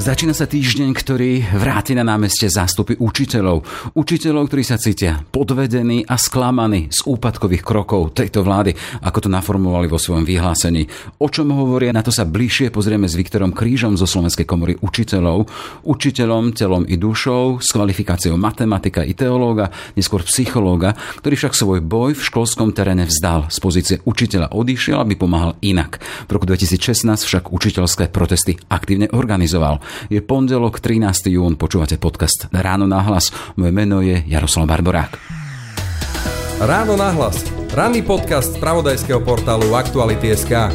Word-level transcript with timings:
Začína 0.00 0.32
sa 0.32 0.48
týždeň, 0.48 0.96
ktorý 0.96 1.44
vráti 1.60 1.92
na 1.92 2.00
námeste 2.00 2.48
zástupy 2.48 2.96
učiteľov. 2.96 3.68
Učiteľov, 3.92 4.48
ktorí 4.48 4.64
sa 4.64 4.80
cítia 4.80 5.20
podvedení 5.28 6.08
a 6.08 6.16
sklamaní 6.16 6.88
z 6.88 7.04
úpadkových 7.04 7.60
krokov 7.60 8.16
tejto 8.16 8.40
vlády, 8.40 8.72
ako 9.04 9.18
to 9.20 9.28
naformovali 9.28 9.92
vo 9.92 10.00
svojom 10.00 10.24
vyhlásení. 10.24 10.88
O 11.20 11.28
čom 11.28 11.52
hovoria, 11.52 11.92
na 11.92 12.00
to 12.00 12.08
sa 12.08 12.24
bližšie 12.24 12.72
pozrieme 12.72 13.04
s 13.04 13.12
Viktorom 13.12 13.52
Krížom 13.52 14.00
zo 14.00 14.08
Slovenskej 14.08 14.48
komory 14.48 14.80
učiteľov. 14.80 15.52
Učiteľom 15.84 16.56
telom 16.56 16.88
i 16.88 16.96
dušou, 16.96 17.60
s 17.60 17.68
kvalifikáciou 17.68 18.40
matematika 18.40 19.04
i 19.04 19.12
teológa, 19.12 19.68
neskôr 20.00 20.24
psychológa, 20.24 20.96
ktorý 21.20 21.36
však 21.36 21.52
svoj 21.52 21.84
boj 21.84 22.16
v 22.16 22.24
školskom 22.24 22.72
teréne 22.72 23.04
vzdal. 23.04 23.52
Z 23.52 23.58
pozície 23.60 23.96
učiteľa 24.08 24.56
odišiel, 24.56 24.96
aby 24.96 25.20
pomáhal 25.20 25.60
inak. 25.60 26.00
V 26.24 26.40
roku 26.40 26.48
2016 26.48 27.04
však 27.04 27.52
učiteľské 27.52 28.08
protesty 28.08 28.56
aktívne 28.72 29.12
organizoval. 29.12 29.89
Je 30.08 30.20
pondelok 30.22 30.78
13. 30.78 31.30
jún, 31.32 31.54
počúvate 31.54 31.96
podcast 31.96 32.50
Ráno 32.50 32.86
na 32.86 33.02
hlas. 33.04 33.34
Moje 33.54 33.72
meno 33.74 34.00
je 34.00 34.22
Jaroslav 34.26 34.66
Barborák. 34.70 35.16
Ráno 36.60 36.96
na 36.98 37.08
hlas. 37.16 37.40
Ranný 37.72 38.04
podcast 38.04 38.52
z 38.52 38.60
pravodajského 38.60 39.24
portálu 39.24 39.72
Aktuality.sk. 39.72 40.74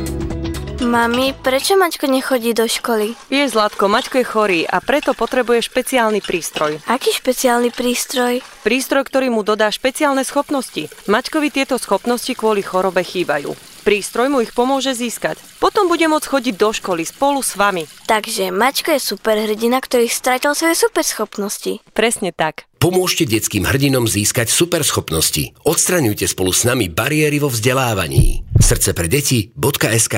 Mami, 0.82 1.32
prečo 1.40 1.80
Maťko 1.80 2.08
nechodí 2.08 2.52
do 2.52 2.68
školy? 2.68 3.16
Vieš, 3.32 3.56
Zlatko, 3.56 3.88
Maťko 3.88 4.16
je 4.20 4.26
chorý 4.28 4.62
a 4.68 4.84
preto 4.84 5.16
potrebuje 5.16 5.66
špeciálny 5.66 6.20
prístroj. 6.20 6.84
Aký 6.88 7.16
špeciálny 7.16 7.72
prístroj? 7.72 8.44
Prístroj, 8.64 9.04
ktorý 9.08 9.32
mu 9.32 9.42
dodá 9.42 9.72
špeciálne 9.72 10.22
schopnosti. 10.28 10.88
Maťkovi 11.08 11.48
tieto 11.52 11.80
schopnosti 11.80 12.32
kvôli 12.32 12.64
chorobe 12.64 13.02
chýbajú. 13.02 13.75
Prístroj 13.86 14.34
mu 14.34 14.42
ich 14.42 14.50
pomôže 14.50 14.98
získať. 14.98 15.38
Potom 15.62 15.86
bude 15.86 16.10
môcť 16.10 16.26
chodiť 16.26 16.58
do 16.58 16.74
školy 16.74 17.06
spolu 17.06 17.46
s 17.46 17.54
vami. 17.54 17.86
Takže 18.10 18.50
Maťko 18.50 18.98
je 18.98 19.14
superhrdina, 19.14 19.78
ktorý 19.78 20.10
stratil 20.10 20.58
svoje 20.58 20.74
superschopnosti. 20.74 21.86
Presne 21.94 22.34
tak. 22.34 22.66
Pomôžte 22.82 23.30
detským 23.30 23.62
hrdinom 23.62 24.10
získať 24.10 24.50
superschopnosti. 24.50 25.54
Odstraňujte 25.62 26.26
spolu 26.26 26.50
s 26.50 26.66
nami 26.66 26.90
bariéry 26.90 27.38
vo 27.38 27.54
vzdelávaní. 27.54 28.42
Srdce 28.58 28.98
pre 28.98 29.06
deti.sk 29.06 30.16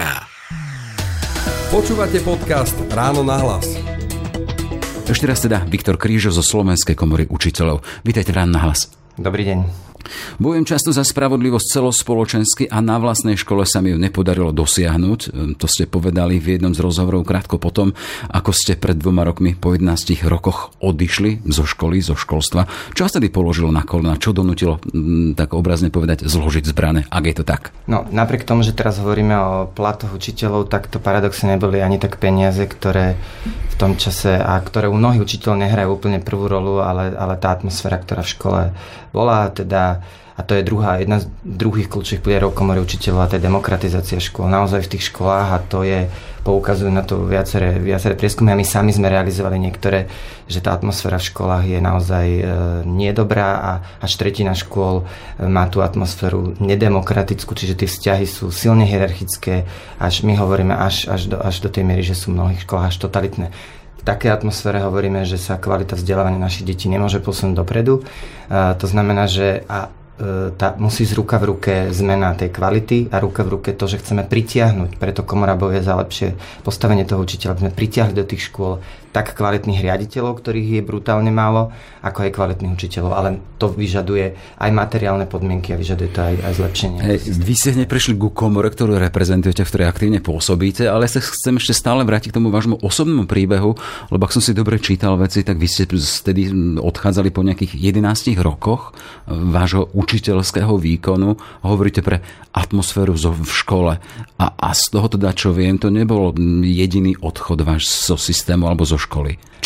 Počúvate 1.67 2.23
podcast 2.23 2.75
Ráno 2.87 3.27
na 3.27 3.35
hlas. 3.35 3.67
Ešte 5.11 5.27
raz 5.27 5.43
teda 5.43 5.67
Viktor 5.67 5.99
Krížo 5.99 6.31
zo 6.31 6.39
Slovenskej 6.39 6.95
komory 6.95 7.27
učiteľov. 7.27 7.83
Vítajte 8.07 8.31
Ráno 8.31 8.55
na 8.55 8.63
hlas. 8.63 8.87
Dobrý 9.19 9.43
deň. 9.43 9.86
Bojujem 10.37 10.65
často 10.65 10.89
za 10.95 11.05
spravodlivosť 11.05 11.67
celospoločensky 11.79 12.63
a 12.67 12.81
na 12.83 12.97
vlastnej 12.97 13.37
škole 13.39 13.63
sa 13.67 13.79
mi 13.83 13.93
ju 13.93 13.97
nepodarilo 13.99 14.55
dosiahnuť. 14.55 15.19
Ehm, 15.27 15.53
to 15.55 15.65
ste 15.65 15.89
povedali 15.89 16.37
v 16.37 16.57
jednom 16.57 16.73
z 16.73 16.83
rozhovorov 16.83 17.27
krátko 17.27 17.59
potom, 17.59 17.93
ako 18.31 18.51
ste 18.53 18.79
pred 18.79 18.97
dvoma 18.97 19.27
rokmi 19.27 19.53
po 19.53 19.73
11 19.73 20.25
rokoch 20.27 20.75
odišli 20.79 21.45
zo 21.47 21.67
školy, 21.67 21.99
zo 21.99 22.15
školstva. 22.15 22.65
Čo 22.93 23.07
vás 23.07 23.13
tedy 23.13 23.27
položilo 23.31 23.69
na 23.73 23.83
kolena? 23.83 24.19
Čo 24.19 24.33
donútilo, 24.33 24.79
mm, 24.81 25.35
tak 25.35 25.53
obrazne 25.53 25.89
povedať, 25.93 26.25
zložiť 26.25 26.63
zbrane, 26.69 27.05
ak 27.07 27.23
je 27.27 27.35
to 27.37 27.43
tak? 27.47 27.75
No, 27.87 28.03
napriek 28.09 28.43
tomu, 28.43 28.63
že 28.63 28.75
teraz 28.75 28.99
hovoríme 28.99 29.35
o 29.35 29.51
platoch 29.71 30.11
učiteľov, 30.13 30.67
tak 30.67 30.91
to 30.91 30.99
paradoxne 30.99 31.55
neboli 31.55 31.79
ani 31.79 31.97
tak 31.97 32.19
peniaze, 32.19 32.63
ktoré 32.63 33.17
v 33.45 33.75
tom 33.79 33.93
čase 33.95 34.35
a 34.35 34.57
ktoré 34.59 34.89
u 34.89 34.97
mnohých 34.97 35.23
učiteľov 35.23 35.61
nehrajú 35.61 35.89
úplne 35.93 36.19
prvú 36.19 36.49
rolu, 36.49 36.81
ale, 36.81 37.13
ale 37.13 37.37
tá 37.37 37.53
atmosféra, 37.53 38.01
ktorá 38.01 38.25
v 38.25 38.33
škole 38.33 38.61
bola, 39.17 39.49
teda 39.49 40.05
a 40.37 40.45
to 40.45 40.53
je 40.53 40.61
druhá, 40.61 41.01
jedna 41.01 41.17
z 41.17 41.25
druhých 41.41 41.89
kľúčových 41.89 42.21
pilierov 42.21 42.53
komory 42.53 42.77
učiteľov 42.77 43.25
a 43.25 43.29
to 43.33 43.41
je 43.41 43.47
demokratizácia 43.49 44.21
škôl. 44.21 44.45
Naozaj 44.45 44.85
v 44.85 44.91
tých 44.93 45.09
školách 45.09 45.49
a 45.49 45.59
to 45.65 45.81
je, 45.81 46.05
poukazujú 46.45 46.93
na 46.93 47.01
to 47.01 47.25
viaceré, 47.25 47.81
viaceré 47.81 48.13
prieskumy 48.13 48.53
a 48.53 48.59
my 48.59 48.61
sami 48.61 48.93
sme 48.93 49.09
realizovali 49.09 49.57
niektoré, 49.57 50.05
že 50.45 50.61
tá 50.61 50.77
atmosféra 50.77 51.17
v 51.17 51.27
školách 51.33 51.65
je 51.65 51.79
naozaj 51.81 52.27
e, 52.29 52.41
nedobrá 52.85 53.49
a 53.57 53.71
až 53.97 54.13
tretina 54.21 54.53
škôl 54.53 55.03
e, 55.41 55.49
má 55.49 55.65
tú 55.73 55.81
atmosféru 55.81 56.53
nedemokratickú, 56.61 57.57
čiže 57.57 57.73
tie 57.73 57.89
vzťahy 57.89 58.25
sú 58.29 58.53
silne 58.53 58.85
hierarchické, 58.85 59.65
až 59.97 60.21
my 60.21 60.37
hovoríme 60.37 60.71
až, 60.71 61.09
až, 61.09 61.33
do, 61.33 61.41
až 61.41 61.65
do 61.65 61.73
tej 61.73 61.81
miery, 61.81 62.05
že 62.05 62.13
sú 62.13 62.29
v 62.29 62.45
mnohých 62.45 62.61
školách 62.63 62.93
až 62.93 62.97
totalitné 63.01 63.49
takej 64.07 64.31
atmosfére 64.31 64.79
hovoríme, 64.79 65.27
že 65.27 65.35
sa 65.35 65.59
kvalita 65.59 65.99
vzdelávania 65.99 66.39
našich 66.39 66.63
detí 66.63 66.87
nemôže 66.87 67.19
posunúť 67.19 67.59
dopredu. 67.59 68.07
To 68.47 68.85
znamená, 68.87 69.27
že 69.27 69.67
a 69.67 69.91
E, 70.17 70.49
tá, 70.57 70.73
musí 70.81 71.05
z 71.05 71.13
ruka 71.13 71.37
v 71.37 71.53
ruke 71.53 71.73
zmena 71.93 72.33
tej 72.33 72.49
kvality 72.49 73.13
a 73.13 73.21
ruka 73.21 73.45
v 73.45 73.53
ruke 73.53 73.69
to, 73.77 73.85
že 73.85 74.01
chceme 74.01 74.25
pritiahnuť, 74.25 74.97
preto 74.97 75.21
komora 75.21 75.53
bojuje 75.53 75.85
za 75.85 75.93
lepšie 75.93 76.33
postavenie 76.65 77.05
toho 77.05 77.21
učiteľa, 77.21 77.53
aby 77.53 77.61
sme 77.69 77.77
pritiahli 77.77 78.13
do 78.17 78.25
tých 78.25 78.49
škôl 78.49 78.81
tak 79.17 79.33
kvalitných 79.33 79.81
riaditeľov, 79.81 80.37
ktorých 80.37 80.77
je 80.77 80.81
brutálne 80.85 81.33
málo, 81.33 81.73
ako 82.05 82.29
aj 82.29 82.37
kvalitných 82.37 82.77
učiteľov, 82.77 83.11
ale 83.17 83.41
to 83.57 83.65
vyžaduje 83.73 84.37
aj 84.61 84.69
materiálne 84.69 85.25
podmienky 85.25 85.73
a 85.73 85.81
vyžaduje 85.81 86.09
to 86.13 86.21
aj, 86.21 86.35
aj 86.45 86.53
zlepšenie. 86.61 86.99
Hey, 87.01 87.17
vy 87.17 87.53
ste 87.57 87.73
hneď 87.73 87.89
prešli 87.89 88.13
ku 88.13 88.29
komore, 88.29 88.69
ktorú 88.69 89.01
reprezentujete, 89.01 89.65
v 89.65 89.69
ktorej 89.73 89.87
aktívne 89.89 90.19
pôsobíte, 90.21 90.85
ale 90.85 91.09
sa 91.09 91.17
chcem 91.17 91.57
ešte 91.57 91.73
stále 91.73 92.05
vrátiť 92.05 92.29
k 92.29 92.37
tomu 92.37 92.53
vášmu 92.53 92.77
osobnému 92.77 93.25
príbehu, 93.25 93.73
lebo 94.13 94.21
ak 94.21 94.37
som 94.37 94.43
si 94.45 94.53
dobre 94.53 94.77
čítal 94.77 95.17
veci, 95.17 95.41
tak 95.41 95.57
vy 95.57 95.65
ste 95.65 95.89
vtedy 95.89 96.53
odchádzali 96.77 97.33
po 97.33 97.41
nejakých 97.41 97.73
11 97.73 98.37
rokoch 98.37 98.93
vášho 99.25 99.89
učiteľského 99.97 100.77
výkonu 100.77 101.41
hovoríte 101.65 102.05
pre 102.05 102.21
atmosféru 102.53 103.17
v 103.17 103.49
škole. 103.49 103.97
A, 104.37 104.45
a 104.53 104.69
z 104.77 104.93
toho 104.93 105.09
teda, 105.09 105.33
čo 105.33 105.53
viem, 105.53 105.81
to 105.81 105.89
nebol 105.89 106.33
jediný 106.61 107.17
odchod 107.17 107.65
váš 107.65 107.89
zo 107.89 108.13
systému 108.13 108.69
alebo 108.69 108.85
zo. 108.85 109.06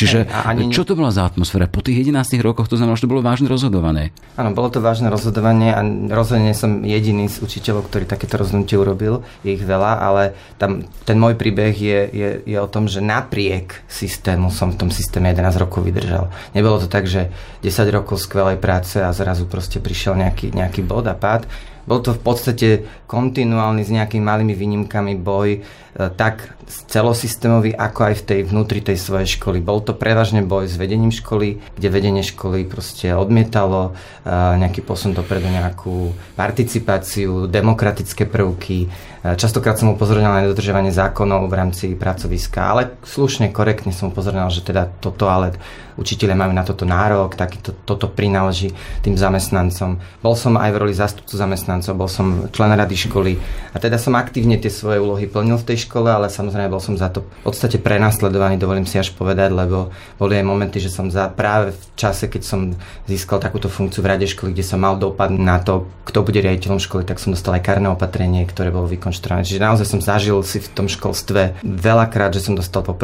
Čiže 0.01 0.25
ani... 0.33 0.73
čo 0.73 0.81
to 0.81 0.97
bola 0.97 1.13
za 1.13 1.29
atmosféra? 1.29 1.69
Po 1.69 1.85
tých 1.85 2.09
11 2.09 2.41
rokoch 2.41 2.65
to 2.65 2.73
znamená, 2.73 2.97
že 2.97 3.05
to 3.05 3.11
bolo 3.11 3.21
vážne 3.21 3.45
rozhodovanie. 3.45 4.09
Áno, 4.33 4.55
bolo 4.57 4.73
to 4.73 4.81
vážne 4.81 5.13
rozhodovanie 5.13 5.69
a 5.69 5.85
rozhodne 6.09 6.57
som 6.57 6.81
jediný 6.81 7.29
z 7.29 7.43
učiteľov, 7.43 7.85
ktorý 7.85 8.09
takéto 8.09 8.41
rozhodnutie 8.41 8.81
urobil. 8.81 9.21
Je 9.45 9.53
ich 9.53 9.61
veľa, 9.61 10.01
ale 10.01 10.33
tam 10.57 10.89
ten 11.05 11.21
môj 11.21 11.37
príbeh 11.37 11.75
je, 11.77 11.99
je, 12.09 12.29
je 12.49 12.57
o 12.57 12.65
tom, 12.65 12.89
že 12.89 13.03
napriek 13.03 13.85
systému 13.85 14.49
som 14.49 14.73
v 14.73 14.79
tom 14.81 14.89
systéme 14.89 15.29
11 15.29 15.61
rokov 15.61 15.85
vydržal. 15.85 16.33
Nebolo 16.57 16.81
to 16.81 16.89
tak, 16.89 17.05
že 17.05 17.29
10 17.61 17.69
rokov 17.93 18.17
skvelej 18.25 18.57
práce 18.57 18.97
a 18.97 19.13
zrazu 19.13 19.45
proste 19.45 19.77
prišiel 19.77 20.17
nejaký, 20.17 20.49
nejaký 20.55 20.81
bod 20.81 21.05
a 21.05 21.13
pád. 21.13 21.45
Bol 21.81 22.01
to 22.05 22.13
v 22.13 22.21
podstate 22.21 22.69
kontinuálny 23.09 23.81
s 23.81 23.89
nejakými 23.89 24.21
malými 24.21 24.53
výnimkami 24.53 25.17
boj, 25.17 25.65
tak 25.91 26.55
celosystémový, 26.71 27.75
ako 27.75 27.99
aj 28.11 28.15
v 28.23 28.25
tej 28.25 28.39
vnútri 28.47 28.79
tej 28.79 28.95
svojej 28.95 29.27
školy. 29.39 29.59
Bol 29.59 29.83
to 29.83 29.91
prevažne 29.91 30.39
boj 30.39 30.71
s 30.71 30.79
vedením 30.79 31.11
školy, 31.11 31.59
kde 31.75 31.87
vedenie 31.91 32.23
školy 32.23 32.63
proste 32.63 33.11
odmietalo 33.11 33.91
e, 33.91 34.31
nejaký 34.31 34.79
posun 34.87 35.11
dopredu, 35.11 35.51
nejakú 35.51 36.15
participáciu, 36.39 37.51
demokratické 37.51 38.23
prvky. 38.23 38.87
E, 38.87 39.35
častokrát 39.35 39.75
som 39.75 39.91
upozorňoval 39.91 40.31
na 40.31 40.43
nedodržovanie 40.47 40.95
zákonov 40.95 41.51
v 41.51 41.57
rámci 41.59 41.85
pracoviska, 41.91 42.59
ale 42.63 42.95
slušne, 43.03 43.51
korektne 43.51 43.91
som 43.91 44.15
upozorňoval, 44.15 44.51
že 44.51 44.63
teda 44.63 44.87
toto 45.03 45.27
ale 45.27 45.59
učiteľe 45.99 46.33
majú 46.33 46.51
na 46.55 46.63
toto 46.63 46.87
nárok, 46.87 47.35
taký 47.35 47.59
to, 47.59 47.75
toto 47.83 48.07
prináleží 48.07 48.71
tým 49.03 49.19
zamestnancom. 49.19 49.99
Bol 50.23 50.35
som 50.39 50.55
aj 50.55 50.71
v 50.71 50.79
roli 50.79 50.93
zástupcu 50.95 51.35
zamestnancov, 51.35 51.99
bol 51.99 52.07
som 52.07 52.47
člen 52.49 52.71
rady 52.71 52.95
školy 52.95 53.35
a 53.75 53.77
teda 53.77 53.99
som 53.99 54.15
aktívne 54.15 54.55
tie 54.55 54.71
svoje 54.71 55.03
úlohy 55.03 55.27
plnil 55.27 55.59
v 55.59 55.67
tej 55.67 55.80
škole, 55.87 56.09
ale 56.09 56.29
samozrejme 56.29 56.69
bol 56.69 56.81
som 56.83 56.93
za 56.93 57.09
to 57.09 57.25
v 57.25 57.51
podstate 57.51 57.81
prenasledovaný, 57.81 58.61
dovolím 58.61 58.85
si 58.85 59.01
až 59.01 59.13
povedať, 59.17 59.49
lebo 59.49 59.89
boli 60.21 60.37
aj 60.37 60.45
momenty, 60.45 60.77
že 60.77 60.93
som 60.93 61.09
za 61.09 61.29
práve 61.29 61.73
v 61.73 61.83
čase, 61.97 62.29
keď 62.29 62.41
som 62.45 62.73
získal 63.09 63.41
takúto 63.41 63.67
funkciu 63.67 64.05
v 64.05 64.09
rade 64.13 64.27
školy, 64.27 64.53
kde 64.53 64.65
som 64.65 64.81
mal 64.81 64.97
dopad 64.97 65.33
na 65.33 65.61
to, 65.61 65.89
kto 66.05 66.25
bude 66.25 66.41
riaditeľom 66.41 66.81
školy, 66.81 67.05
tak 67.05 67.21
som 67.21 67.33
dostal 67.33 67.55
aj 67.55 67.63
karné 67.63 67.87
opatrenie, 67.87 68.43
ktoré 68.45 68.73
bolo 68.73 68.89
vykonštruované. 68.89 69.47
Čiže 69.47 69.61
naozaj 69.63 69.87
som 69.87 70.01
zažil 70.03 70.37
si 70.43 70.59
v 70.59 70.69
tom 70.75 70.87
školstve 70.91 71.63
veľakrát, 71.63 72.35
že 72.35 72.43
som 72.43 72.57
dostal 72.57 72.83
po 72.83 72.97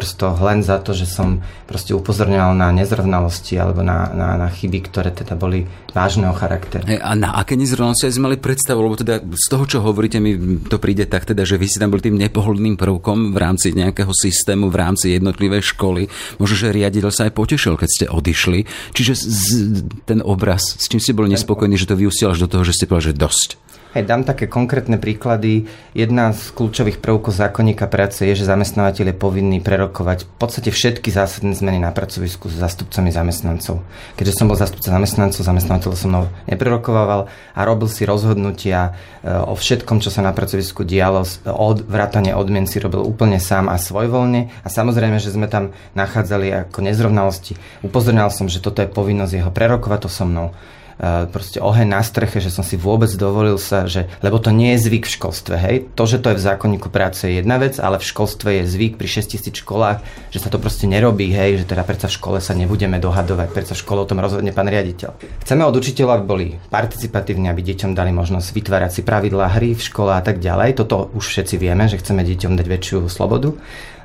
len 0.43 0.59
za 0.61 0.77
to, 0.83 0.91
že 0.91 1.07
som 1.07 1.39
proste 1.63 1.95
upozorňoval 1.95 2.53
na 2.57 2.69
nezrovnalosti 2.75 3.55
alebo 3.55 3.81
na, 3.81 4.11
na, 4.11 4.35
na 4.35 4.47
chyby, 4.51 4.83
ktoré 4.91 5.09
teda 5.15 5.39
boli 5.39 5.69
vážneho 5.95 6.35
charakteru. 6.35 6.83
A 6.83 7.15
na 7.15 7.31
aké 7.39 7.55
nezrovnalosti 7.55 8.11
sme 8.11 8.33
mali 8.33 8.37
predstavu? 8.37 8.83
Lebo 8.83 8.99
teda 8.99 9.23
z 9.23 9.47
toho, 9.47 9.63
čo 9.63 9.77
hovoríte, 9.79 10.19
mi 10.19 10.59
to 10.67 10.77
príde 10.77 11.07
tak 11.07 11.23
teda, 11.23 11.47
že 11.47 11.55
vy 11.55 11.67
si 11.71 11.79
tam 11.79 11.95
boli 11.95 12.03
tým 12.03 12.19
nepohodlným 12.19 12.66
prvkom 12.75 13.31
v 13.31 13.37
rámci 13.37 13.71
nejakého 13.71 14.11
systému, 14.11 14.67
v 14.67 14.75
rámci 14.75 15.15
jednotlivej 15.15 15.77
školy. 15.77 16.09
Možno, 16.41 16.55
že 16.57 16.75
riaditeľ 16.75 17.11
sa 17.13 17.29
aj 17.29 17.37
potešil, 17.37 17.79
keď 17.79 17.89
ste 17.89 18.05
odišli. 18.11 18.59
Čiže 18.91 19.13
z, 19.15 19.47
ten 20.03 20.19
obraz, 20.25 20.75
s 20.75 20.91
čím 20.91 20.99
ste 20.99 21.15
boli 21.15 21.31
nespokojní, 21.31 21.79
že 21.79 21.87
to 21.87 21.95
vyústilo 21.95 22.35
až 22.35 22.43
do 22.43 22.51
toho, 22.51 22.67
že 22.67 22.75
ste 22.75 22.89
povedali, 22.89 23.13
že 23.13 23.21
dosť. 23.21 23.49
Hej, 23.95 24.03
dám 24.03 24.27
také 24.27 24.51
konkrétne 24.51 24.99
príklady. 24.99 25.71
Jedna 25.95 26.35
z 26.35 26.51
kľúčových 26.51 26.99
prvkov 26.99 27.31
zákonníka 27.31 27.87
práce 27.87 28.19
je, 28.19 28.35
že 28.35 28.43
zamestnávateľ 28.43 29.15
je 29.15 29.15
povinný 29.15 29.63
prerokovať 29.63 30.27
v 30.27 30.31
podstate 30.35 30.75
všetky 30.75 31.07
zásadné 31.07 31.55
zmeny 31.55 31.79
na 31.79 31.95
pracovisku 31.95 32.51
s 32.51 32.59
zastupcami 32.59 33.15
zamestnancov. 33.15 33.79
Keďže 34.19 34.43
som 34.43 34.51
bol 34.51 34.59
zastupca 34.59 34.91
zamestnancov, 34.91 35.39
zamestnávateľ 35.39 35.89
so 35.95 36.11
mnou 36.11 36.27
neprerokovával 36.51 37.31
a 37.55 37.59
robil 37.63 37.87
si 37.87 38.03
rozhodnutia 38.03 38.91
e, 39.23 39.31
o 39.31 39.55
všetkom, 39.55 40.03
čo 40.03 40.11
sa 40.11 40.19
na 40.19 40.35
pracovisku 40.35 40.83
dialo, 40.83 41.23
od 41.47 41.87
vrátane 41.87 42.35
odmien 42.35 42.67
si 42.67 42.83
robil 42.83 42.99
úplne 42.99 43.39
sám 43.39 43.71
a 43.71 43.79
svojvoľne. 43.79 44.51
A 44.61 44.67
samozrejme, 44.67 45.15
že 45.15 45.31
sme 45.31 45.47
tam 45.47 45.71
nachádzali 45.95 46.67
ako 46.67 46.83
nezrovnalosti. 46.83 47.55
Upozorňoval 47.87 48.35
som, 48.35 48.51
že 48.51 48.59
toto 48.59 48.83
je 48.83 48.91
povinnosť 48.91 49.31
jeho 49.31 49.51
prerokovať 49.55 49.99
to 50.03 50.09
so 50.11 50.27
mnou 50.27 50.51
proste 51.29 51.61
oheň 51.61 51.87
na 51.87 52.01
streche, 52.01 52.41
že 52.41 52.49
som 52.49 52.65
si 52.65 52.73
vôbec 52.73 53.09
dovolil 53.13 53.61
sa, 53.61 53.85
že, 53.85 54.09
lebo 54.25 54.41
to 54.41 54.49
nie 54.49 54.73
je 54.73 54.89
zvyk 54.89 55.05
v 55.05 55.13
školstve, 55.13 55.55
hej. 55.55 55.75
To, 55.93 56.09
že 56.09 56.17
to 56.17 56.33
je 56.33 56.39
v 56.41 56.45
zákonníku 56.45 56.89
práce 56.89 57.29
je 57.29 57.37
jedna 57.37 57.61
vec, 57.61 57.77
ale 57.77 58.01
v 58.01 58.07
školstve 58.09 58.49
je 58.61 58.63
zvyk 58.65 58.97
pri 58.97 59.07
6000 59.21 59.53
školách, 59.61 60.01
že 60.33 60.41
sa 60.41 60.49
to 60.49 60.57
proste 60.57 60.89
nerobí, 60.89 61.29
hej, 61.29 61.61
že 61.61 61.69
teda 61.69 61.85
predsa 61.85 62.09
v 62.09 62.17
škole 62.17 62.37
sa 62.41 62.57
nebudeme 62.57 62.97
dohadovať, 62.97 63.47
predsa 63.53 63.73
v 63.77 63.81
škole 63.85 63.99
o 64.01 64.09
tom 64.09 64.17
rozhodne 64.17 64.49
pán 64.57 64.65
riaditeľ. 64.65 65.13
Chceme 65.45 65.61
od 65.61 65.77
učiteľov, 65.77 66.13
aby 66.17 66.25
boli 66.25 66.47
participatívni, 66.57 67.53
aby 67.53 67.61
deťom 67.61 67.93
dali 67.93 68.09
možnosť 68.09 68.49
vytvárať 68.57 68.91
si 68.97 69.01
pravidlá 69.05 69.53
hry 69.53 69.77
v 69.77 69.85
škole 69.85 70.09
a 70.09 70.21
tak 70.25 70.41
ďalej. 70.41 70.81
Toto 70.81 71.13
už 71.13 71.29
všetci 71.29 71.61
vieme, 71.61 71.85
že 71.85 72.01
chceme 72.01 72.25
deťom 72.25 72.57
dať 72.57 72.65
väčšiu 72.65 73.05
slobodu 73.05 73.53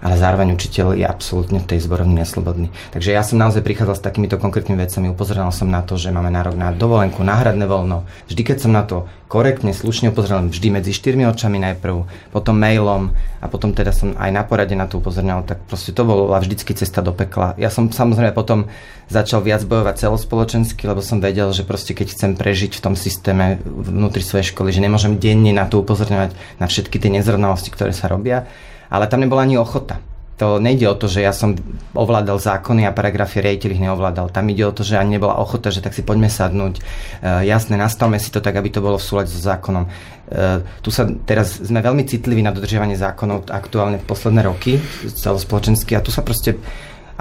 ale 0.02 0.18
zároveň 0.18 0.58
učiteľ 0.58 0.98
je 0.98 1.06
absolútne 1.06 1.62
v 1.62 1.68
tej 1.70 1.86
zborovni 1.86 2.18
neslobodný. 2.18 2.74
Takže 2.90 3.14
ja 3.14 3.22
som 3.22 3.38
naozaj 3.38 3.62
prichádzal 3.62 3.96
s 3.96 4.02
takýmito 4.02 4.34
konkrétnymi 4.36 4.82
vecami, 4.82 5.14
upozoral 5.14 5.54
som 5.54 5.70
na 5.70 5.86
to, 5.86 5.94
že 5.94 6.10
máme 6.10 6.28
nárok 6.28 6.58
na 6.58 6.74
dovolenku, 6.74 7.22
náhradné 7.22 7.70
voľno. 7.70 8.02
Vždy, 8.26 8.42
keď 8.42 8.58
som 8.66 8.74
na 8.74 8.82
to 8.82 9.06
korektne, 9.30 9.70
slušne 9.72 10.10
upozoral, 10.10 10.44
vždy 10.44 10.68
medzi 10.74 10.92
štyrmi 10.92 11.24
očami 11.30 11.56
najprv, 11.62 12.04
potom 12.34 12.58
mailom 12.58 13.14
a 13.40 13.46
potom 13.46 13.72
teda 13.72 13.94
som 13.94 14.12
aj 14.18 14.28
na 14.28 14.42
porade 14.44 14.76
na 14.76 14.90
to 14.90 14.98
upozorňoval, 15.00 15.48
tak 15.48 15.64
proste 15.70 15.94
to 15.96 16.02
bola 16.04 16.36
vždycky 16.42 16.74
cesta 16.76 17.00
do 17.00 17.14
pekla. 17.14 17.56
Ja 17.56 17.72
som 17.72 17.88
samozrejme 17.88 18.34
potom 18.36 18.68
začal 19.08 19.40
viac 19.40 19.64
bojovať 19.64 20.04
celospoločensky, 20.04 20.84
lebo 20.84 21.00
som 21.00 21.22
vedel, 21.22 21.48
že 21.54 21.64
proste 21.64 21.96
keď 21.96 22.12
chcem 22.12 22.30
prežiť 22.36 22.76
v 22.76 22.84
tom 22.84 22.94
systéme 22.98 23.62
vnútri 23.64 24.20
svojej 24.20 24.52
školy, 24.52 24.74
že 24.74 24.84
nemôžem 24.84 25.16
denne 25.16 25.54
na 25.54 25.64
to 25.64 25.80
upozorňovať 25.80 26.36
na 26.60 26.66
všetky 26.66 27.00
tie 27.00 27.08
nezrovnalosti, 27.08 27.70
ktoré 27.72 27.96
sa 27.96 28.12
robia, 28.12 28.44
ale 28.92 29.08
tam 29.08 29.24
nebola 29.24 29.48
ani 29.48 29.56
ochota. 29.56 29.96
To 30.36 30.58
nejde 30.58 30.90
o 30.90 30.98
to, 30.98 31.06
že 31.06 31.22
ja 31.22 31.30
som 31.30 31.54
ovládal 31.94 32.36
zákony 32.40 32.84
a 32.84 32.96
paragrafy, 32.96 33.38
riaditeľ 33.40 33.70
ich 33.72 33.84
neovládal. 33.84 34.32
Tam 34.32 34.48
ide 34.50 34.66
o 34.66 34.74
to, 34.74 34.82
že 34.82 34.98
ani 34.98 35.16
nebola 35.16 35.38
ochota, 35.38 35.70
že 35.70 35.80
tak 35.80 35.94
si 35.94 36.02
poďme 36.02 36.26
sadnúť. 36.26 36.74
E, 36.76 36.82
jasné, 37.46 37.78
nastavme 37.78 38.18
si 38.18 38.32
to 38.34 38.42
tak, 38.42 38.58
aby 38.58 38.66
to 38.72 38.82
bolo 38.82 38.98
v 38.98 39.06
súlade 39.06 39.30
so 39.30 39.38
zákonom. 39.38 39.86
E, 39.86 39.90
tu 40.82 40.90
sa 40.90 41.06
teraz 41.06 41.62
sme 41.62 41.78
veľmi 41.78 42.02
citliví 42.08 42.42
na 42.42 42.50
dodržiavanie 42.50 42.98
zákonov 42.98 43.54
aktuálne 43.54 44.02
v 44.02 44.08
posledné 44.08 44.42
roky 44.42 44.82
celospoločensky 45.14 45.94
a 45.94 46.02
tu 46.02 46.10
sa 46.10 46.26
proste 46.26 46.58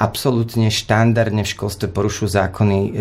absolútne 0.01 0.74
štandardne 0.74 1.45
v 1.45 1.51
školstve 1.53 1.94
porušujú 1.94 2.29
zákony 2.31 2.79
e, 2.79 2.91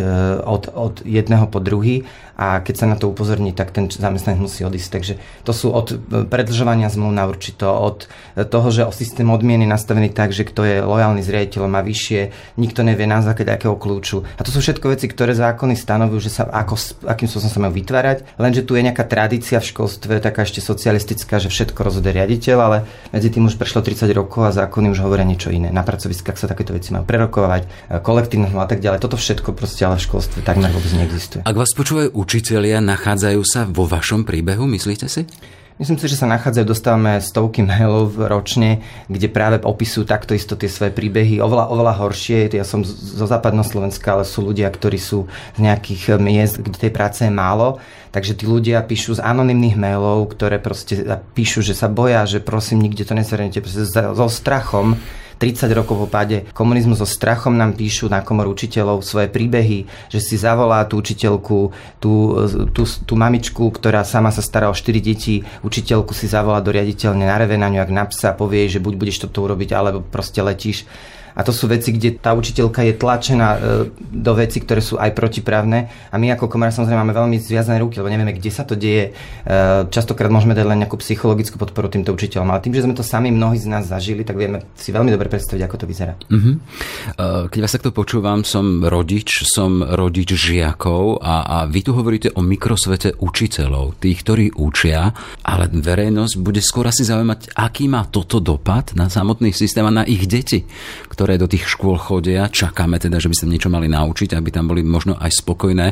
od, 0.44 0.68
od 0.74 0.94
jedného 1.06 1.48
po 1.48 1.64
druhý 1.64 2.04
a 2.40 2.64
keď 2.64 2.74
sa 2.80 2.86
na 2.88 2.96
to 2.96 3.12
upozorní, 3.12 3.52
tak 3.52 3.76
ten 3.76 3.92
zamestnanec 3.92 4.40
musí 4.40 4.64
odísť. 4.64 4.88
Takže 4.88 5.14
to 5.44 5.52
sú 5.52 5.76
od 5.76 5.92
e, 5.92 6.24
predlžovania 6.24 6.88
zmluv 6.88 7.12
na 7.12 7.28
určito, 7.28 7.68
od 7.68 8.08
toho, 8.48 8.68
že 8.72 8.88
o 8.88 8.92
systém 8.94 9.28
odmieny 9.28 9.68
nastavený 9.68 10.08
tak, 10.16 10.32
že 10.32 10.48
kto 10.48 10.64
je 10.64 10.76
lojálny 10.80 11.20
s 11.20 11.28
riaditeľom 11.28 11.68
má 11.68 11.84
vyššie, 11.84 12.56
nikto 12.56 12.80
nevie 12.80 13.04
na 13.04 13.20
základe 13.20 13.52
akého 13.52 13.76
kľúču. 13.76 14.24
A 14.24 14.40
to 14.40 14.48
sú 14.48 14.64
všetko 14.64 14.88
veci, 14.88 15.04
ktoré 15.12 15.36
zákony 15.36 15.76
stanovujú, 15.76 16.20
že 16.24 16.32
sa 16.32 16.48
ako, 16.48 17.04
akým 17.04 17.28
spôsobom 17.28 17.52
sa 17.52 17.60
majú 17.60 17.76
vytvárať, 17.76 18.40
lenže 18.40 18.64
tu 18.64 18.72
je 18.72 18.88
nejaká 18.88 19.04
tradícia 19.04 19.60
v 19.60 19.68
školstve, 19.68 20.24
taká 20.24 20.48
ešte 20.48 20.64
socialistická, 20.64 21.36
že 21.36 21.52
všetko 21.52 21.76
rozhoduje 21.76 22.16
riaditeľ, 22.16 22.56
ale 22.56 22.78
medzi 23.12 23.28
tým 23.28 23.44
už 23.52 23.60
prešlo 23.60 23.84
30 23.84 24.08
rokov 24.16 24.48
a 24.48 24.56
zákony 24.56 24.88
už 24.88 25.04
hovoria 25.04 25.28
niečo 25.28 25.52
iné. 25.52 25.68
Na 25.68 25.84
pracoviskách 25.84 26.40
sa 26.40 26.48
takéto 26.48 26.72
veci 26.72 26.96
majú 26.96 27.04
prerokovať, 27.04 27.62
e, 27.66 28.00
kolektívne 28.00 28.48
a 28.48 28.68
tak 28.68 28.80
ďalej. 28.80 29.04
Toto 29.04 29.20
všetko 29.20 29.52
proste 29.52 29.84
ale 29.84 30.00
v 30.00 30.06
školstve 30.08 30.40
takmer 30.40 30.72
vôbec 30.72 30.92
neexistuje. 30.96 31.42
Ak 31.44 31.56
vás 31.58 31.76
počúvajú 31.76 32.14
učitelia, 32.30 32.78
nachádzajú 32.78 33.42
sa 33.42 33.66
vo 33.66 33.90
vašom 33.90 34.22
príbehu, 34.22 34.62
myslíte 34.70 35.10
si? 35.10 35.26
Myslím 35.82 35.98
si, 35.98 36.12
že 36.12 36.20
sa 36.22 36.30
nachádzajú, 36.30 36.62
dostávame 36.62 37.18
stovky 37.18 37.66
mailov 37.66 38.14
ročne, 38.30 38.86
kde 39.10 39.26
práve 39.26 39.58
opisujú 39.58 40.06
takto 40.06 40.38
isto 40.38 40.54
tie 40.54 40.70
svoje 40.70 40.94
príbehy. 40.94 41.42
Oveľa, 41.42 41.74
oveľa 41.74 41.94
horšie, 41.98 42.54
ja 42.54 42.62
som 42.62 42.86
zo 42.86 43.26
západného 43.26 43.66
Slovenska, 43.66 44.14
ale 44.14 44.22
sú 44.22 44.46
ľudia, 44.46 44.70
ktorí 44.70 45.00
sú 45.00 45.26
z 45.56 45.58
nejakých 45.58 46.22
miest, 46.22 46.62
kde 46.62 46.86
tej 46.86 46.92
práce 46.94 47.26
je 47.26 47.32
málo. 47.34 47.82
Takže 48.14 48.38
tí 48.38 48.46
ľudia 48.46 48.78
píšu 48.86 49.18
z 49.18 49.24
anonimných 49.26 49.74
mailov, 49.74 50.30
ktoré 50.30 50.62
proste 50.62 51.02
píšu, 51.34 51.66
že 51.66 51.74
sa 51.74 51.90
boja, 51.90 52.28
že 52.30 52.38
prosím, 52.38 52.84
nikde 52.86 53.08
to 53.08 53.18
nezverejnete, 53.18 53.64
so 53.90 54.28
strachom 54.30 55.00
30 55.40 55.72
rokov 55.72 55.96
po 55.96 56.04
páde 56.04 56.44
komunizmu 56.52 56.92
so 56.92 57.08
strachom 57.08 57.56
nám 57.56 57.72
píšu 57.72 58.12
na 58.12 58.20
komor 58.20 58.44
učiteľov 58.52 59.00
svoje 59.00 59.32
príbehy, 59.32 59.88
že 60.12 60.20
si 60.20 60.36
zavolá 60.36 60.84
tú 60.84 61.00
učiteľku, 61.00 61.72
tú, 61.96 62.12
tú, 62.76 62.82
tú 62.84 63.14
mamičku, 63.16 63.72
ktorá 63.72 64.04
sama 64.04 64.28
sa 64.28 64.44
stará 64.44 64.68
o 64.68 64.76
4 64.76 65.00
deti, 65.00 65.40
učiteľku 65.64 66.12
si 66.12 66.28
zavolá 66.28 66.60
do 66.60 66.76
riaditeľne 66.76 67.24
na 67.56 67.68
ňu, 67.72 67.80
ak 67.80 67.90
na 67.90 68.04
psa, 68.04 68.36
povie, 68.36 68.68
že 68.68 68.84
buď 68.84 68.94
budeš 69.00 69.24
toto 69.24 69.48
urobiť, 69.48 69.72
alebo 69.72 70.04
proste 70.04 70.44
letíš 70.44 70.84
a 71.40 71.42
to 71.42 71.56
sú 71.56 71.72
veci, 71.72 71.96
kde 71.96 72.20
tá 72.20 72.36
učiteľka 72.36 72.84
je 72.84 72.92
tlačená 73.00 73.48
e, 73.56 73.58
do 73.96 74.32
veci, 74.36 74.60
ktoré 74.60 74.84
sú 74.84 75.00
aj 75.00 75.16
protiprávne. 75.16 75.88
A 76.12 76.20
my 76.20 76.36
ako 76.36 76.52
komora 76.52 76.68
samozrejme 76.68 77.00
máme 77.00 77.16
veľmi 77.16 77.40
zviazané 77.40 77.80
ruky, 77.80 77.96
lebo 77.96 78.12
nevieme, 78.12 78.36
kde 78.36 78.50
sa 78.52 78.68
to 78.68 78.76
deje. 78.76 79.16
E, 79.48 79.88
častokrát 79.88 80.28
môžeme 80.28 80.52
dať 80.52 80.68
len 80.68 80.84
nejakú 80.84 81.00
psychologickú 81.00 81.56
podporu 81.56 81.88
týmto 81.88 82.12
učiteľom. 82.12 82.44
Ale 82.52 82.60
tým, 82.60 82.76
že 82.76 82.84
sme 82.84 82.92
to 82.92 83.00
sami 83.00 83.32
mnohí 83.32 83.56
z 83.56 83.72
nás 83.72 83.88
zažili, 83.88 84.20
tak 84.26 84.36
vieme 84.36 84.60
si 84.76 84.92
veľmi 84.92 85.08
dobre 85.08 85.32
predstaviť, 85.32 85.62
ako 85.64 85.76
to 85.80 85.86
vyzerá. 85.86 86.12
Uh-huh. 86.28 86.60
Keď 87.48 87.60
vás 87.62 87.72
takto 87.72 87.94
počúvam, 87.94 88.44
som 88.44 88.82
rodič, 88.84 89.46
som 89.46 89.80
rodič 89.80 90.36
žiakov 90.36 91.22
a, 91.22 91.46
a 91.46 91.56
vy 91.70 91.80
tu 91.86 91.94
hovoríte 91.94 92.34
o 92.34 92.42
mikrosvete 92.42 93.16
učiteľov, 93.16 94.02
tých, 94.02 94.20
ktorí 94.26 94.44
učia, 94.58 95.14
ale 95.46 95.70
verejnosť 95.70 96.34
bude 96.42 96.58
skôr 96.60 96.90
asi 96.90 97.06
zaujímať, 97.06 97.54
aký 97.54 97.86
má 97.86 98.04
toto 98.10 98.42
dopad 98.42 98.92
na 98.98 99.06
samotný 99.06 99.54
systém 99.54 99.86
a 99.86 99.94
na 99.94 100.02
ich 100.02 100.26
deti, 100.26 100.66
ktoré 101.06 101.29
do 101.36 101.50
tých 101.50 101.68
škôl 101.68 102.00
chodia. 102.00 102.48
Čakáme 102.48 102.96
teda, 102.96 103.20
že 103.20 103.28
by 103.28 103.36
sa 103.36 103.46
niečo 103.46 103.68
mali 103.68 103.86
naučiť, 103.86 104.34
aby 104.34 104.48
tam 104.48 104.70
boli 104.70 104.80
možno 104.80 105.18
aj 105.18 105.30
spokojné. 105.44 105.86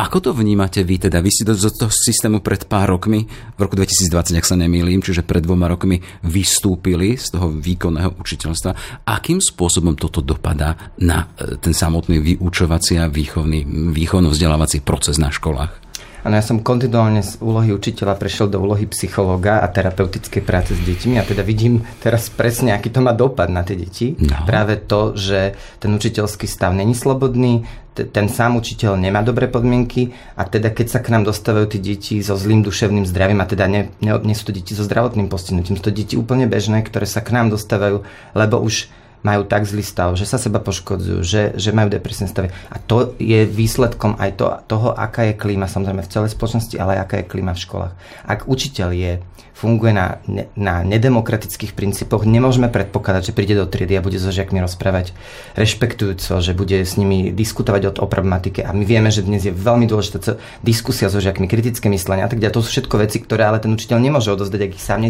Ako 0.00 0.18
to 0.18 0.30
vnímate 0.32 0.80
vy 0.82 0.96
teda? 0.96 1.20
Vy 1.20 1.30
si 1.30 1.42
do, 1.44 1.52
do 1.52 1.70
toho 1.70 1.92
systému 1.92 2.40
pred 2.40 2.64
pár 2.66 2.94
rokmi, 2.94 3.28
v 3.28 3.60
roku 3.60 3.76
2020, 3.76 4.38
ak 4.38 4.46
sa 4.46 4.56
nemýlim, 4.56 5.02
čiže 5.04 5.26
pred 5.26 5.44
dvoma 5.44 5.68
rokmi 5.68 6.00
vystúpili 6.24 7.18
z 7.18 7.36
toho 7.36 7.52
výkonného 7.52 8.16
učiteľstva. 8.16 9.04
Akým 9.06 9.42
spôsobom 9.42 9.98
toto 9.98 10.24
dopadá 10.24 10.78
na 11.02 11.28
e, 11.36 11.58
ten 11.60 11.74
samotný 11.74 12.22
vyučovací 12.22 12.96
a 12.96 13.10
výchovný, 13.10 13.66
výchovno-vzdelávací 13.92 14.80
proces 14.86 15.18
na 15.18 15.28
školách? 15.34 15.79
Ano, 16.20 16.36
ja 16.36 16.44
som 16.44 16.60
kontinuálne 16.60 17.24
z 17.24 17.40
úlohy 17.40 17.72
učiteľa 17.72 18.20
prešiel 18.20 18.52
do 18.52 18.60
úlohy 18.60 18.84
psychológa 18.92 19.64
a 19.64 19.66
terapeutickej 19.72 20.42
práce 20.44 20.76
s 20.76 20.80
deťmi 20.84 21.16
a 21.16 21.24
teda 21.24 21.40
vidím 21.40 21.80
teraz 22.04 22.28
presne, 22.28 22.76
aký 22.76 22.92
to 22.92 23.00
má 23.00 23.16
dopad 23.16 23.48
na 23.48 23.64
tie 23.64 23.72
deti. 23.72 24.20
No. 24.20 24.44
Práve 24.44 24.76
to, 24.76 25.16
že 25.16 25.56
ten 25.80 25.96
učiteľský 25.96 26.44
stav 26.44 26.76
není 26.76 26.92
slobodný, 26.92 27.64
ten 27.96 28.28
sám 28.28 28.60
učiteľ 28.60 29.00
nemá 29.00 29.24
dobré 29.24 29.48
podmienky 29.48 30.12
a 30.36 30.44
teda 30.44 30.72
keď 30.72 30.86
sa 30.88 31.00
k 31.00 31.12
nám 31.12 31.24
dostávajú 31.24 31.72
tie 31.72 31.80
deti 31.80 32.20
so 32.20 32.36
zlým 32.36 32.64
duševným 32.64 33.04
zdravím 33.08 33.40
a 33.40 33.48
teda 33.48 33.64
nie, 33.66 33.88
nie, 34.00 34.12
nie 34.24 34.36
sú 34.36 34.48
to 34.48 34.56
deti 34.56 34.72
so 34.72 34.84
zdravotným 34.84 35.28
postihnutím, 35.28 35.76
sú 35.76 35.84
to 35.88 35.92
deti 35.92 36.14
úplne 36.20 36.46
bežné, 36.46 36.84
ktoré 36.84 37.04
sa 37.04 37.24
k 37.24 37.32
nám 37.34 37.52
dostávajú, 37.52 38.04
lebo 38.36 38.56
už 38.60 38.88
majú 39.20 39.44
tak 39.44 39.68
zlý 39.68 39.84
stav, 39.84 40.16
že 40.16 40.24
sa 40.24 40.40
seba 40.40 40.60
poškodzujú, 40.60 41.20
že, 41.20 41.42
že 41.56 41.76
majú 41.76 41.92
depresívne 41.92 42.32
stavy. 42.32 42.48
A 42.72 42.76
to 42.80 43.12
je 43.20 43.44
výsledkom 43.44 44.16
aj 44.16 44.30
to, 44.40 44.46
toho, 44.64 44.96
aká 44.96 45.28
je 45.28 45.34
klíma 45.36 45.68
samozrejme 45.68 46.00
v 46.00 46.12
celej 46.12 46.32
spoločnosti, 46.32 46.76
ale 46.80 46.96
aj 46.96 47.00
aká 47.04 47.16
je 47.20 47.30
klíma 47.30 47.52
v 47.52 47.62
školách. 47.62 47.92
Ak 48.24 48.48
učiteľ 48.48 48.88
je, 48.96 49.12
funguje 49.60 49.92
na, 49.92 50.24
na 50.56 50.80
nedemokratických 50.80 51.76
princípoch, 51.76 52.24
nemôžeme 52.24 52.72
predpokladať, 52.72 53.28
že 53.28 53.36
príde 53.36 53.60
do 53.60 53.68
triedy 53.68 54.00
a 54.00 54.04
bude 54.04 54.16
so 54.16 54.32
žiakmi 54.32 54.56
rozprávať 54.64 55.12
rešpektujúco, 55.52 56.40
že 56.40 56.56
bude 56.56 56.80
s 56.80 56.96
nimi 56.96 57.28
diskutovať 57.28 57.92
o, 57.92 57.92
o 58.00 58.06
problematike. 58.08 58.64
A 58.64 58.72
my 58.72 58.88
vieme, 58.88 59.12
že 59.12 59.20
dnes 59.20 59.44
je 59.44 59.52
veľmi 59.52 59.84
dôležitá 59.84 60.40
diskusia 60.64 61.12
so 61.12 61.20
žiakmi, 61.20 61.44
kritické 61.44 61.92
myslenie 61.92 62.24
a 62.24 62.30
tak 62.32 62.40
ďalej. 62.40 62.56
To 62.56 62.64
sú 62.64 62.72
všetko 62.72 63.04
veci, 63.04 63.20
ktoré 63.20 63.44
ale 63.44 63.60
ten 63.60 63.68
učiteľ 63.68 64.00
nemôže 64.00 64.32
odozdať, 64.32 64.60
ak 64.64 64.72
ich 64.80 64.80
sám 64.80 65.04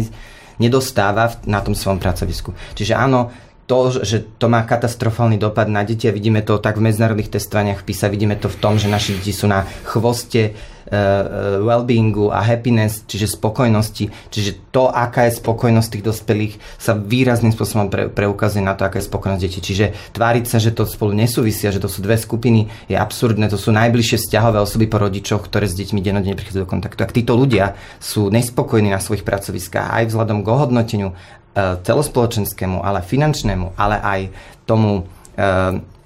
nedostáva 0.59 1.41
na 1.47 1.63
tom 1.63 1.73
svojom 1.73 1.97
pracovisku. 1.97 2.53
Čiže 2.75 2.93
áno, 2.93 3.31
to, 3.71 4.03
že 4.03 4.27
to 4.35 4.51
má 4.51 4.67
katastrofálny 4.67 5.39
dopad 5.39 5.71
na 5.71 5.87
deti 5.87 6.03
a 6.03 6.11
vidíme 6.11 6.43
to 6.43 6.59
tak 6.59 6.75
v 6.75 6.91
medzinárodných 6.91 7.31
testovaniach 7.31 7.87
PISA, 7.87 8.11
vidíme 8.11 8.35
to 8.35 8.51
v 8.51 8.59
tom, 8.59 8.75
že 8.75 8.91
naši 8.91 9.15
deti 9.15 9.31
sú 9.31 9.47
na 9.47 9.63
chvoste 9.87 10.51
uh, 10.51 11.63
well-beingu 11.63 12.27
a 12.35 12.43
happiness, 12.43 13.07
čiže 13.07 13.39
spokojnosti. 13.39 14.11
Čiže 14.27 14.75
to, 14.75 14.91
aká 14.91 15.31
je 15.31 15.39
spokojnosť 15.39 15.87
tých 15.87 16.03
dospelých, 16.03 16.53
sa 16.75 16.99
výrazným 16.99 17.55
spôsobom 17.55 17.87
pre, 17.87 18.11
preukazuje 18.11 18.59
na 18.59 18.75
to, 18.75 18.83
aká 18.83 18.99
je 18.99 19.07
spokojnosť 19.07 19.43
detí. 19.47 19.63
Čiže 19.63 19.95
tváriť 20.19 20.45
sa, 20.51 20.59
že 20.59 20.75
to 20.75 20.83
spolu 20.83 21.15
nesúvisia, 21.15 21.71
že 21.71 21.79
to 21.79 21.87
sú 21.87 22.03
dve 22.03 22.19
skupiny, 22.19 22.67
je 22.91 22.99
absurdné. 22.99 23.47
To 23.47 23.55
sú 23.55 23.71
najbližšie 23.71 24.19
vzťahové 24.19 24.59
osoby 24.59 24.91
po 24.91 24.99
rodičoch, 24.99 25.47
ktoré 25.47 25.71
s 25.71 25.79
deťmi 25.79 26.03
denodene 26.03 26.35
prichádzajú 26.35 26.67
do 26.67 26.71
kontaktu. 26.75 26.99
Ak 27.07 27.15
títo 27.15 27.39
ľudia 27.39 27.79
sú 28.03 28.27
nespokojní 28.27 28.91
na 28.91 28.99
svojich 28.99 29.23
pracoviskách 29.23 29.95
aj 29.95 30.03
vzhľadom 30.11 30.43
k 30.43 30.51
ohodnoteniu 30.51 31.15
celospoločenskému, 31.57 32.79
ale 32.79 33.03
finančnému, 33.03 33.75
ale 33.75 33.99
aj 33.99 34.19
tomu 34.63 35.03
e, 35.35 35.43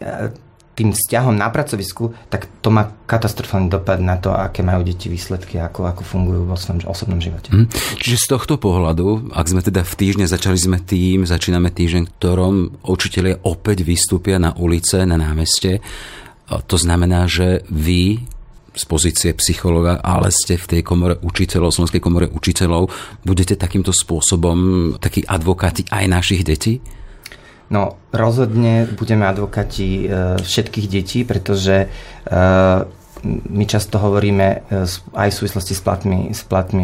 e, 0.02 0.46
tým 0.76 0.92
vzťahom 0.92 1.40
na 1.40 1.48
pracovisku, 1.48 2.12
tak 2.28 2.52
to 2.60 2.68
má 2.68 2.92
katastrofálny 3.08 3.72
dopad 3.72 4.04
na 4.04 4.20
to, 4.20 4.36
aké 4.36 4.60
majú 4.60 4.84
deti 4.84 5.08
výsledky, 5.08 5.56
ako, 5.56 5.88
ako 5.88 6.04
fungujú 6.04 6.44
vo 6.44 6.60
svojom 6.60 6.84
osobnom 6.92 7.24
živote. 7.24 7.56
Mm. 7.56 7.72
Čiže 7.96 8.28
z 8.28 8.28
tohto 8.36 8.60
pohľadu, 8.60 9.32
ak 9.32 9.48
sme 9.48 9.64
teda 9.64 9.88
v 9.88 9.94
týždne, 9.96 10.28
začali 10.28 10.60
sme 10.60 10.84
tým, 10.84 11.24
začíname 11.24 11.72
týždeň, 11.72 12.20
ktorom 12.20 12.84
učiteľia 12.84 13.48
opäť 13.48 13.88
vystúpia 13.88 14.36
na 14.36 14.52
ulice, 14.52 15.08
na 15.08 15.16
námeste, 15.16 15.80
to 16.46 16.78
znamená, 16.78 17.26
že 17.26 17.64
vy 17.72 18.22
z 18.76 18.84
pozície 18.86 19.32
psychologa, 19.40 20.04
ale 20.04 20.30
ste 20.30 20.60
v 20.60 20.78
tej 20.78 20.82
komore 20.84 21.16
učiteľov, 21.24 21.72
Slovenskej 21.72 22.04
komore 22.04 22.28
učiteľov, 22.28 22.92
budete 23.24 23.56
takýmto 23.56 23.96
spôsobom 23.96 24.58
takí 25.00 25.24
advokáti 25.24 25.88
aj 25.88 26.06
našich 26.12 26.44
detí? 26.44 26.84
No, 27.66 27.98
rozhodne 28.14 28.86
budeme 28.94 29.26
advokáti 29.26 30.06
e, 30.06 30.38
všetkých 30.38 30.88
detí, 30.92 31.26
pretože 31.26 31.76
e, 31.82 31.88
my 33.50 33.66
často 33.66 33.98
hovoríme 33.98 34.48
e, 34.70 34.86
aj 35.18 35.30
v 35.34 35.38
súvislosti 35.42 35.74
s 35.74 35.82
platmi, 35.82 36.30
s 36.32 36.46
platmi 36.46 36.84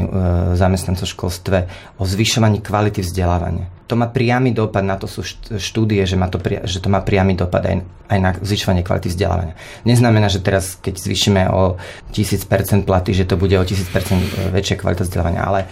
zamestnancov 0.58 1.06
v 1.06 1.14
školstve 1.14 1.58
o 1.98 2.04
zvyšovaní 2.04 2.60
kvality 2.66 3.06
vzdelávania 3.06 3.82
to 3.92 4.00
má 4.00 4.08
priamy 4.08 4.56
dopad, 4.56 4.88
na 4.88 4.96
to 4.96 5.04
sú 5.04 5.20
štúdie, 5.60 6.08
že, 6.08 6.16
má 6.16 6.32
to, 6.32 6.40
že 6.64 6.80
to 6.80 6.88
má 6.88 7.04
priamy 7.04 7.36
dopad 7.36 7.60
aj, 7.68 7.76
aj 8.08 8.20
na 8.24 8.32
zvyšovanie 8.40 8.88
kvality 8.88 9.12
vzdelávania. 9.12 9.60
Neznamená, 9.84 10.32
že 10.32 10.40
teraz, 10.40 10.80
keď 10.80 10.96
zvýšime 10.96 11.52
o 11.52 11.76
1000% 12.16 12.88
platy, 12.88 13.12
že 13.12 13.28
to 13.28 13.36
bude 13.36 13.52
o 13.60 13.68
1000% 13.68 14.56
väčšia 14.56 14.80
kvalita 14.80 15.04
vzdelávania, 15.04 15.44
ale 15.44 15.68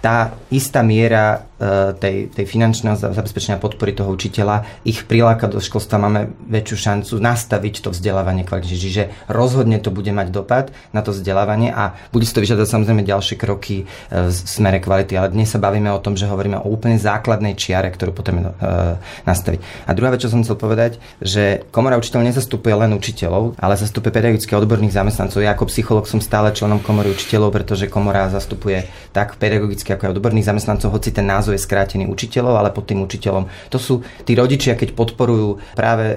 tá 0.00 0.32
istá 0.48 0.80
miera 0.80 1.44
e, 1.60 1.92
tej, 1.96 2.16
tej 2.32 2.44
finančného 2.48 2.96
zabezpečenia 2.96 3.60
podpory 3.60 3.92
toho 3.92 4.08
učiteľa 4.10 4.64
ich 4.82 5.04
priláka 5.04 5.46
do 5.46 5.60
školstva, 5.60 6.00
máme 6.00 6.32
väčšiu 6.48 6.76
šancu 6.76 7.14
nastaviť 7.20 7.84
to 7.84 7.92
vzdelávanie 7.92 8.48
kvalitne. 8.48 8.80
Čiže 8.80 9.28
rozhodne 9.28 9.76
to 9.78 9.92
bude 9.92 10.08
mať 10.08 10.28
dopad 10.32 10.72
na 10.96 11.04
to 11.04 11.12
vzdelávanie 11.12 11.68
a 11.70 11.94
bude 12.10 12.24
si 12.24 12.32
to 12.32 12.40
vyžadovať 12.40 12.68
samozrejme 12.68 13.04
ďalšie 13.04 13.36
kroky 13.36 13.84
e, 13.84 14.24
v 14.26 14.32
smere 14.32 14.80
kvality. 14.80 15.20
Ale 15.20 15.32
dnes 15.36 15.52
sa 15.52 15.60
bavíme 15.60 15.92
o 15.92 16.00
tom, 16.00 16.16
že 16.16 16.26
hovoríme 16.26 16.64
o 16.64 16.68
úplne 16.72 16.96
základnej 16.96 17.54
čiare, 17.54 17.92
ktorú 17.92 18.16
potrebujeme 18.16 18.56
e, 18.56 18.96
nastaviť. 19.28 19.60
A 19.84 19.92
druhá 19.92 20.10
vec, 20.16 20.24
čo 20.24 20.32
som 20.32 20.40
chcel 20.40 20.56
povedať, 20.56 20.96
že 21.20 21.68
komora 21.68 22.00
učiteľov 22.00 22.32
nezastupuje 22.32 22.74
len 22.74 22.96
učiteľov, 22.96 23.60
ale 23.60 23.76
zastupuje 23.76 24.16
pedagogických 24.16 24.56
odborných 24.56 24.96
zamestnancov. 24.96 25.44
Ja 25.44 25.52
ako 25.52 25.68
psycholog 25.68 26.08
som 26.08 26.24
stále 26.24 26.56
členom 26.56 26.80
komory 26.80 27.12
učiteľov, 27.12 27.52
pretože 27.52 27.86
komora 27.92 28.32
zastupuje 28.32 28.88
tak 29.12 29.36
pedagogické 29.36 29.89
ako 29.94 30.02
aj 30.06 30.12
odborných 30.18 30.48
zamestnancov, 30.48 30.94
hoci 30.94 31.10
ten 31.10 31.26
názov 31.26 31.54
je 31.56 31.62
skrátený 31.62 32.06
učiteľov, 32.06 32.58
ale 32.58 32.70
pod 32.70 32.86
tým 32.86 33.02
učiteľom. 33.02 33.70
To 33.70 33.78
sú 33.78 34.00
tí 34.24 34.32
rodičia, 34.38 34.78
keď 34.78 34.94
podporujú 34.94 35.60
práve 35.74 36.06
e, 36.12 36.16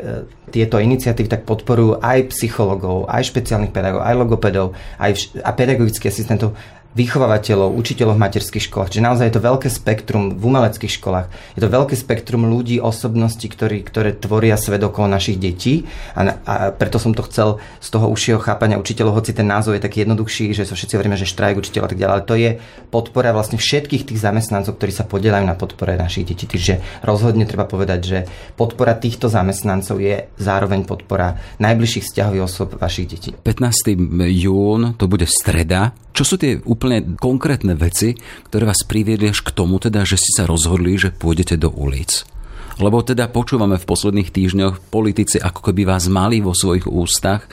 tieto 0.53 0.77
iniciatívy, 0.77 1.27
tak 1.30 1.42
podporujú 1.50 1.98
aj 2.00 2.30
psychologov, 2.30 3.10
aj 3.10 3.25
špeciálnych 3.30 3.74
pedagógov, 3.74 4.06
aj 4.06 4.15
logopedov, 4.15 4.68
aj 5.01 5.12
a 5.42 5.51
pedagogických 5.51 6.12
asistentov 6.13 6.53
vychovávateľov, 6.94 7.74
učiteľov 7.74 8.16
v 8.18 8.24
materských 8.24 8.70
školách. 8.70 8.90
Čiže 8.94 9.06
naozaj 9.06 9.26
je 9.30 9.36
to 9.36 9.42
veľké 9.42 9.70
spektrum 9.70 10.38
v 10.38 10.44
umeleckých 10.46 10.94
školách. 11.02 11.28
Je 11.58 11.62
to 11.66 11.70
veľké 11.70 11.98
spektrum 11.98 12.46
ľudí, 12.46 12.78
osobností, 12.78 13.50
ktorí, 13.50 13.82
ktoré 13.82 14.14
tvoria 14.14 14.54
svet 14.58 14.86
okolo 14.86 15.10
našich 15.10 15.42
detí. 15.42 15.90
A, 16.14 16.38
a 16.46 16.54
preto 16.70 17.02
som 17.02 17.18
to 17.18 17.26
chcel 17.26 17.58
z 17.82 17.88
toho 17.90 18.10
užšieho 18.14 18.38
chápania 18.38 18.78
učiteľov, 18.78 19.18
hoci 19.22 19.34
ten 19.34 19.50
názov 19.50 19.74
je 19.74 19.82
taký 19.82 20.06
jednoduchší, 20.06 20.54
že 20.54 20.70
sa 20.70 20.78
všetci 20.78 20.94
hovoríme, 20.94 21.18
že 21.18 21.26
štrajk 21.26 21.60
učiteľov 21.60 21.86
a 21.86 21.92
tak 21.92 22.00
ďalej, 22.00 22.14
ale 22.14 22.30
to 22.30 22.36
je 22.38 22.50
podpora 22.94 23.34
vlastne 23.34 23.58
všetkých 23.58 24.14
tých 24.14 24.20
zamestnancov, 24.22 24.78
ktorí 24.78 24.94
sa 24.94 25.10
podielajú 25.10 25.46
na 25.50 25.58
podpore 25.58 25.98
našich 25.98 26.30
detí. 26.30 26.46
Čiže 26.46 27.02
rozhodne 27.02 27.50
treba 27.50 27.66
povedať, 27.66 28.00
že 28.06 28.20
podpora 28.54 28.94
týchto 28.94 29.34
zamestnancov 29.34 29.98
je 29.98 30.30
zároveň 30.38 30.86
podpora 30.86 31.42
najbližších 31.58 32.06
vzťahových 32.06 32.46
osob 32.46 32.78
vašich 32.78 33.08
detí. 33.10 33.30
15. 33.34 33.98
jún, 34.30 34.94
to 34.94 35.10
bude 35.10 35.26
streda. 35.26 35.98
Čo 36.13 36.24
sú 36.24 36.36
tie 36.38 36.62
úplne 36.62 37.17
konkrétne 37.17 37.74
veci, 37.74 38.13
ktoré 38.46 38.70
vás 38.70 38.86
priviedli 38.86 39.34
až 39.34 39.41
k 39.41 39.50
tomu, 39.50 39.82
teda, 39.82 40.05
že 40.05 40.22
ste 40.22 40.32
sa 40.38 40.43
rozhodli, 40.46 40.93
že 40.93 41.10
pôjdete 41.10 41.58
do 41.58 41.74
ulic? 41.74 42.29
Lebo 42.77 43.01
teda 43.01 43.29
počúvame 43.34 43.82
v 43.82 43.89
posledných 43.89 44.29
týždňoch 44.29 44.93
politici 44.93 45.41
ako 45.41 45.74
keby 45.74 45.89
vás 45.89 46.05
mali 46.10 46.41
vo 46.41 46.53
svojich 46.53 46.86
ústach. 46.86 47.50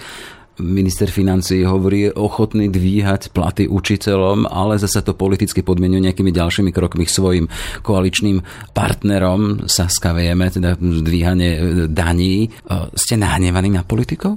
Minister 0.61 1.09
financí 1.09 1.65
hovorí, 1.65 2.13
ochotný 2.13 2.69
dvíhať 2.69 3.33
platy 3.33 3.65
učiteľom, 3.65 4.45
ale 4.45 4.77
zase 4.77 5.01
to 5.01 5.17
politicky 5.17 5.65
podmienuje 5.65 6.13
nejakými 6.13 6.29
ďalšími 6.29 6.69
krokmi 6.69 7.09
svojim 7.09 7.49
koaličným 7.81 8.45
partnerom, 8.77 9.65
sa 9.73 9.89
skavejeme, 9.89 10.53
teda 10.53 10.77
dvíhanie 10.77 11.51
daní. 11.89 12.53
Ste 12.93 13.17
nahnevaní 13.17 13.73
na 13.73 13.89
politikov? 13.89 14.37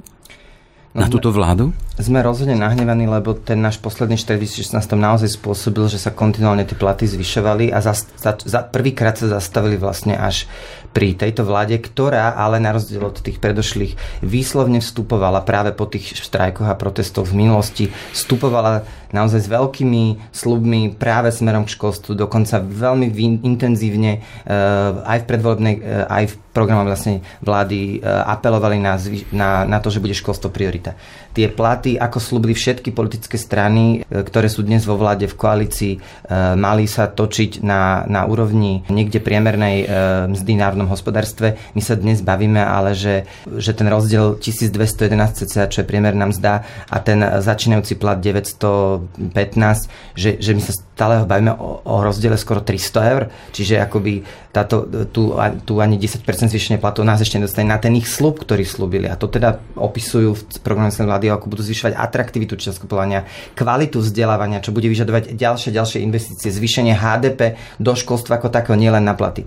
na 0.94 1.10
túto 1.10 1.34
vládu? 1.34 1.74
Sme 1.94 2.26
rozhodne 2.26 2.58
nahnevaní, 2.58 3.06
lebo 3.06 3.38
ten 3.38 3.62
náš 3.62 3.78
posledný 3.78 4.18
2016 4.18 4.74
naozaj 4.98 5.38
spôsobil, 5.38 5.86
že 5.86 6.02
sa 6.02 6.10
kontinuálne 6.10 6.66
tie 6.66 6.74
platy 6.74 7.06
zvyšovali 7.06 7.70
a 7.70 7.78
za, 7.78 7.94
za, 8.18 8.34
za, 8.34 8.66
prvýkrát 8.66 9.14
sa 9.14 9.30
zastavili 9.30 9.78
vlastne 9.78 10.18
až 10.18 10.50
pri 10.90 11.14
tejto 11.14 11.46
vláde, 11.46 11.78
ktorá 11.78 12.34
ale 12.34 12.58
na 12.58 12.74
rozdiel 12.74 12.98
od 12.98 13.22
tých 13.22 13.38
predošlých 13.38 13.94
výslovne 14.26 14.82
vstupovala 14.82 15.46
práve 15.46 15.70
po 15.70 15.86
tých 15.86 16.18
štrajkoch 16.18 16.66
a 16.66 16.74
protestoch 16.74 17.30
v 17.30 17.46
minulosti, 17.46 17.94
vstupovala 18.10 18.82
naozaj 19.14 19.46
s 19.46 19.52
veľkými 19.54 20.34
slubmi 20.34 20.98
práve 20.98 21.30
smerom 21.30 21.62
k 21.62 21.78
školstvu, 21.78 22.18
dokonca 22.18 22.58
veľmi 22.58 23.06
intenzívne 23.46 24.18
eh, 24.18 24.50
aj 24.98 25.22
v 25.22 25.28
predvolebnej, 25.30 25.74
eh, 25.78 26.10
aj 26.10 26.24
v 26.26 26.34
programom 26.54 26.86
vlastne 26.86 27.18
vlády 27.42 27.98
e, 27.98 28.06
apelovali 28.06 28.78
na, 28.78 28.94
na, 29.34 29.66
na 29.66 29.78
to, 29.82 29.90
že 29.90 29.98
bude 29.98 30.14
školstvo 30.14 30.54
priorita. 30.54 30.94
Tie 31.34 31.50
platy, 31.50 31.83
ako 31.92 32.18
slúbili 32.18 32.56
všetky 32.56 32.96
politické 32.96 33.36
strany, 33.36 34.00
e, 34.08 34.24
ktoré 34.24 34.48
sú 34.48 34.64
dnes 34.64 34.88
vo 34.88 34.96
vláde 34.96 35.28
v 35.28 35.36
koalícii, 35.36 35.92
e, 35.94 35.98
mali 36.56 36.88
sa 36.88 37.12
točiť 37.12 37.60
na, 37.60 38.08
na 38.08 38.24
úrovni 38.24 38.80
niekde 38.88 39.20
priemernej 39.20 39.86
mzdy 40.30 40.52
v 40.56 40.62
národnom 40.62 40.88
hospodárstve. 40.88 41.60
My 41.76 41.82
sa 41.84 41.98
dnes 41.98 42.24
bavíme, 42.24 42.60
ale 42.60 42.96
že, 42.96 43.28
že 43.44 43.76
ten 43.76 43.86
rozdiel 43.90 44.40
1211 44.40 45.44
cca, 45.44 45.68
čo 45.68 45.84
je 45.84 45.86
priemerná 45.86 46.30
mzda 46.30 46.64
a 46.88 46.96
ten 47.02 47.20
začínajúci 47.20 48.00
plat 48.00 48.18
915, 48.18 49.90
že, 50.16 50.40
že 50.40 50.50
my 50.56 50.62
sa 50.62 50.72
stále 50.94 51.26
bavíme 51.26 51.58
o, 51.58 51.82
o 51.82 51.94
rozdiele 52.06 52.38
skoro 52.38 52.62
300 52.62 53.12
eur, 53.12 53.22
čiže 53.50 53.82
akoby 53.82 54.22
táto, 54.54 54.86
tu, 55.10 55.34
tu 55.66 55.82
ani 55.82 55.98
10% 55.98 56.22
zvýšenie 56.46 56.78
platu 56.78 57.02
nás 57.02 57.18
ešte 57.18 57.42
nedostane 57.42 57.66
na 57.66 57.82
ten 57.82 57.90
ich 57.98 58.06
slub, 58.06 58.38
ktorý 58.38 58.62
slúbili. 58.62 59.10
A 59.10 59.18
to 59.18 59.26
teda 59.26 59.58
opisujú 59.74 60.38
v 60.38 60.42
programe 60.62 60.94
vlády, 60.94 61.26
ako 61.34 61.50
budú 61.50 61.66
zvyšovať 61.74 61.98
atraktivitu 61.98 62.54
učiteľského 62.54 62.86
povolania, 62.86 63.26
kvalitu 63.58 63.98
vzdelávania, 63.98 64.62
čo 64.62 64.70
bude 64.70 64.86
vyžadovať 64.86 65.34
ďalšie, 65.34 65.74
ďalšie 65.74 65.98
investície, 66.06 66.54
zvýšenie 66.54 66.94
HDP 66.94 67.58
do 67.82 67.98
školstva 67.98 68.38
ako 68.38 68.54
takého, 68.54 68.78
nielen 68.78 69.02
na 69.02 69.18
platy 69.18 69.42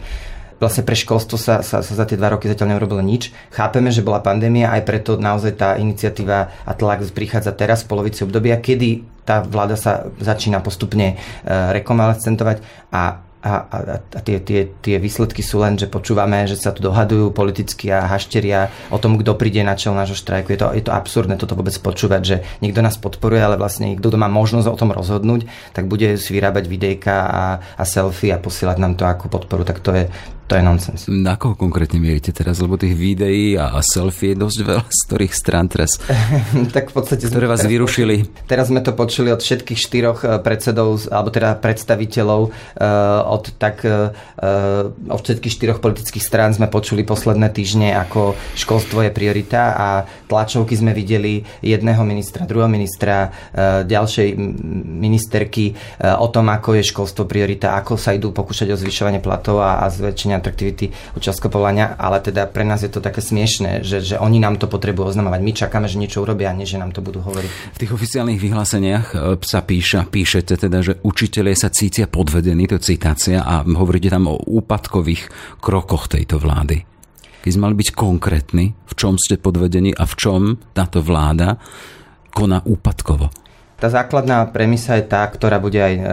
vlastne 0.58 0.82
pre 0.82 0.98
školstvo 0.98 1.38
sa, 1.38 1.62
sa, 1.62 1.86
sa 1.86 1.94
za 1.94 2.06
tie 2.10 2.18
dva 2.18 2.34
roky 2.34 2.50
zatiaľ 2.50 2.74
neurobilo 2.74 3.06
nič. 3.06 3.30
Chápeme, 3.54 3.94
že 3.94 4.02
bola 4.02 4.26
pandémia, 4.26 4.74
aj 4.74 4.90
preto 4.90 5.12
naozaj 5.14 5.54
tá 5.54 5.70
iniciatíva 5.78 6.66
a 6.66 6.72
tlak 6.74 7.06
prichádza 7.14 7.54
teraz 7.54 7.86
v 7.86 7.94
polovici 7.94 8.26
obdobia, 8.26 8.58
kedy 8.58 9.06
tá 9.22 9.46
vláda 9.46 9.78
sa 9.78 10.10
začína 10.18 10.66
postupne 10.66 11.14
uh, 11.14 11.70
rekonvalescentovať 11.78 12.90
a 12.90 13.27
a, 13.48 13.64
a, 13.72 13.78
a 14.04 14.20
tie, 14.20 14.44
tie, 14.44 14.68
tie 14.84 15.00
výsledky 15.00 15.40
sú 15.40 15.64
len, 15.64 15.80
že 15.80 15.88
počúvame, 15.88 16.44
že 16.44 16.60
sa 16.60 16.76
tu 16.76 16.84
dohadujú 16.84 17.32
politicky 17.32 17.88
a 17.88 18.04
hašteria 18.04 18.68
o 18.92 19.00
tom, 19.00 19.16
kto 19.16 19.40
príde 19.40 19.64
na 19.64 19.80
čel 19.80 19.96
nášho 19.96 20.20
štrajku. 20.20 20.52
Je 20.52 20.60
to, 20.60 20.68
je 20.76 20.84
to 20.84 20.92
absurdné 20.92 21.40
toto 21.40 21.56
vôbec 21.56 21.74
počúvať, 21.80 22.22
že 22.22 22.36
niekto 22.60 22.84
nás 22.84 23.00
podporuje, 23.00 23.40
ale 23.40 23.56
vlastne 23.56 23.96
kto 23.96 24.20
má 24.20 24.28
možnosť 24.28 24.68
o 24.68 24.76
tom 24.76 24.92
rozhodnúť, 24.92 25.48
tak 25.72 25.88
bude 25.88 26.20
si 26.20 26.30
vyrábať 26.36 26.68
videjka 26.68 27.16
a, 27.16 27.44
a 27.80 27.84
selfie 27.88 28.36
a 28.36 28.42
posielať 28.42 28.78
nám 28.84 29.00
to 29.00 29.08
ako 29.08 29.32
podporu. 29.32 29.64
Tak 29.64 29.80
to 29.80 29.96
je, 29.96 30.04
to 30.48 30.56
je 30.56 30.64
nonsens. 30.64 31.02
Na 31.12 31.36
koho 31.36 31.60
konkrétne 31.60 32.00
mierite 32.00 32.32
teraz? 32.32 32.64
Lebo 32.64 32.80
tých 32.80 32.96
videí 32.96 33.60
a, 33.60 33.78
selfie 33.84 34.34
je 34.34 34.38
dosť 34.40 34.60
veľa, 34.64 34.86
z 34.88 35.02
ktorých 35.12 35.34
strán 35.36 35.68
teraz, 35.68 36.00
tak 36.76 36.90
v 36.90 36.94
podstate 36.96 37.28
ktoré 37.28 37.52
vás 37.52 37.68
vyrušili. 37.68 38.24
Počuli, 38.24 38.48
teraz 38.48 38.72
sme 38.72 38.80
to 38.80 38.96
počuli 38.96 39.30
od 39.36 39.44
všetkých 39.44 39.80
štyroch 39.80 40.20
eh, 40.24 40.40
predsedov, 40.40 41.12
alebo 41.12 41.30
teda 41.30 41.60
predstaviteľov 41.60 42.42
uh, 42.48 42.52
od 43.28 43.44
tak 43.60 43.84
uh, 43.84 44.16
od 45.12 45.22
všetkých 45.22 45.54
štyroch 45.54 45.80
politických 45.84 46.24
strán 46.24 46.56
sme 46.56 46.72
počuli 46.72 47.04
posledné 47.04 47.52
týždne, 47.52 47.92
ako 47.98 48.38
školstvo 48.56 49.04
je 49.04 49.12
priorita 49.12 49.76
a 49.76 49.88
tlačovky 50.30 50.78
sme 50.78 50.94
videli 50.94 51.44
jedného 51.64 52.04
ministra, 52.04 52.46
druhého 52.46 52.70
ministra, 52.70 53.32
ďalšej 53.88 54.38
ministerky 54.78 55.74
o 56.04 56.28
tom, 56.30 56.52
ako 56.54 56.78
je 56.78 56.84
školstvo 56.86 57.26
priorita, 57.26 57.74
ako 57.80 57.98
sa 57.98 58.14
idú 58.14 58.30
pokúšať 58.30 58.76
o 58.76 58.78
zvyšovanie 58.78 59.24
platov 59.24 59.64
a, 59.64 59.82
a 59.82 59.88
zväčšenie 60.38 60.44
atraktivity 60.44 60.86
učiteľského 61.18 61.52
povolania, 61.52 61.98
ale 61.98 62.22
teda 62.22 62.46
pre 62.46 62.64
nás 62.64 62.86
je 62.86 62.92
to 62.92 63.02
také 63.02 63.20
smiešné, 63.20 63.82
že, 63.82 64.06
že 64.06 64.16
oni 64.22 64.38
nám 64.38 64.62
to 64.62 64.70
potrebujú 64.70 65.10
oznamovať. 65.10 65.40
My 65.42 65.52
čakáme, 65.54 65.88
že 65.90 65.98
niečo 65.98 66.22
urobia, 66.22 66.54
nie 66.54 66.70
že 66.70 66.78
nám 66.78 66.94
to 66.94 67.02
budú 67.02 67.26
hovoriť. 67.26 67.74
V 67.74 67.82
tých 67.82 67.92
oficiálnych 67.96 68.40
vyhláseniach 68.40 69.06
e, 69.14 69.42
sa 69.42 69.66
píša, 69.66 70.06
píšete 70.06 70.54
teda, 70.60 70.80
že 70.86 70.94
učiteľe 71.02 71.52
sa 71.58 71.74
cítia 71.74 72.06
podvedení, 72.06 72.70
to 72.70 72.78
citácia, 72.78 73.42
a 73.42 73.66
hovoríte 73.66 74.12
tam 74.14 74.30
o 74.30 74.38
úpadkových 74.38 75.32
krokoch 75.64 76.12
tejto 76.12 76.38
vlády. 76.38 76.86
Keď 77.42 77.52
sme 77.56 77.72
mali 77.72 77.76
byť 77.80 77.90
konkrétni, 77.96 78.76
v 78.76 78.94
čom 79.00 79.16
ste 79.16 79.40
podvedení 79.40 79.96
a 79.96 80.04
v 80.04 80.14
čom 80.20 80.42
táto 80.76 81.00
vláda 81.00 81.56
koná 82.36 82.60
úpadkovo. 82.62 83.47
Tá 83.78 83.94
základná 83.94 84.42
premisa 84.50 84.98
je 84.98 85.06
tá, 85.06 85.22
ktorá 85.30 85.62
bude 85.62 85.78
aj 85.78 85.94
e, 85.94 86.04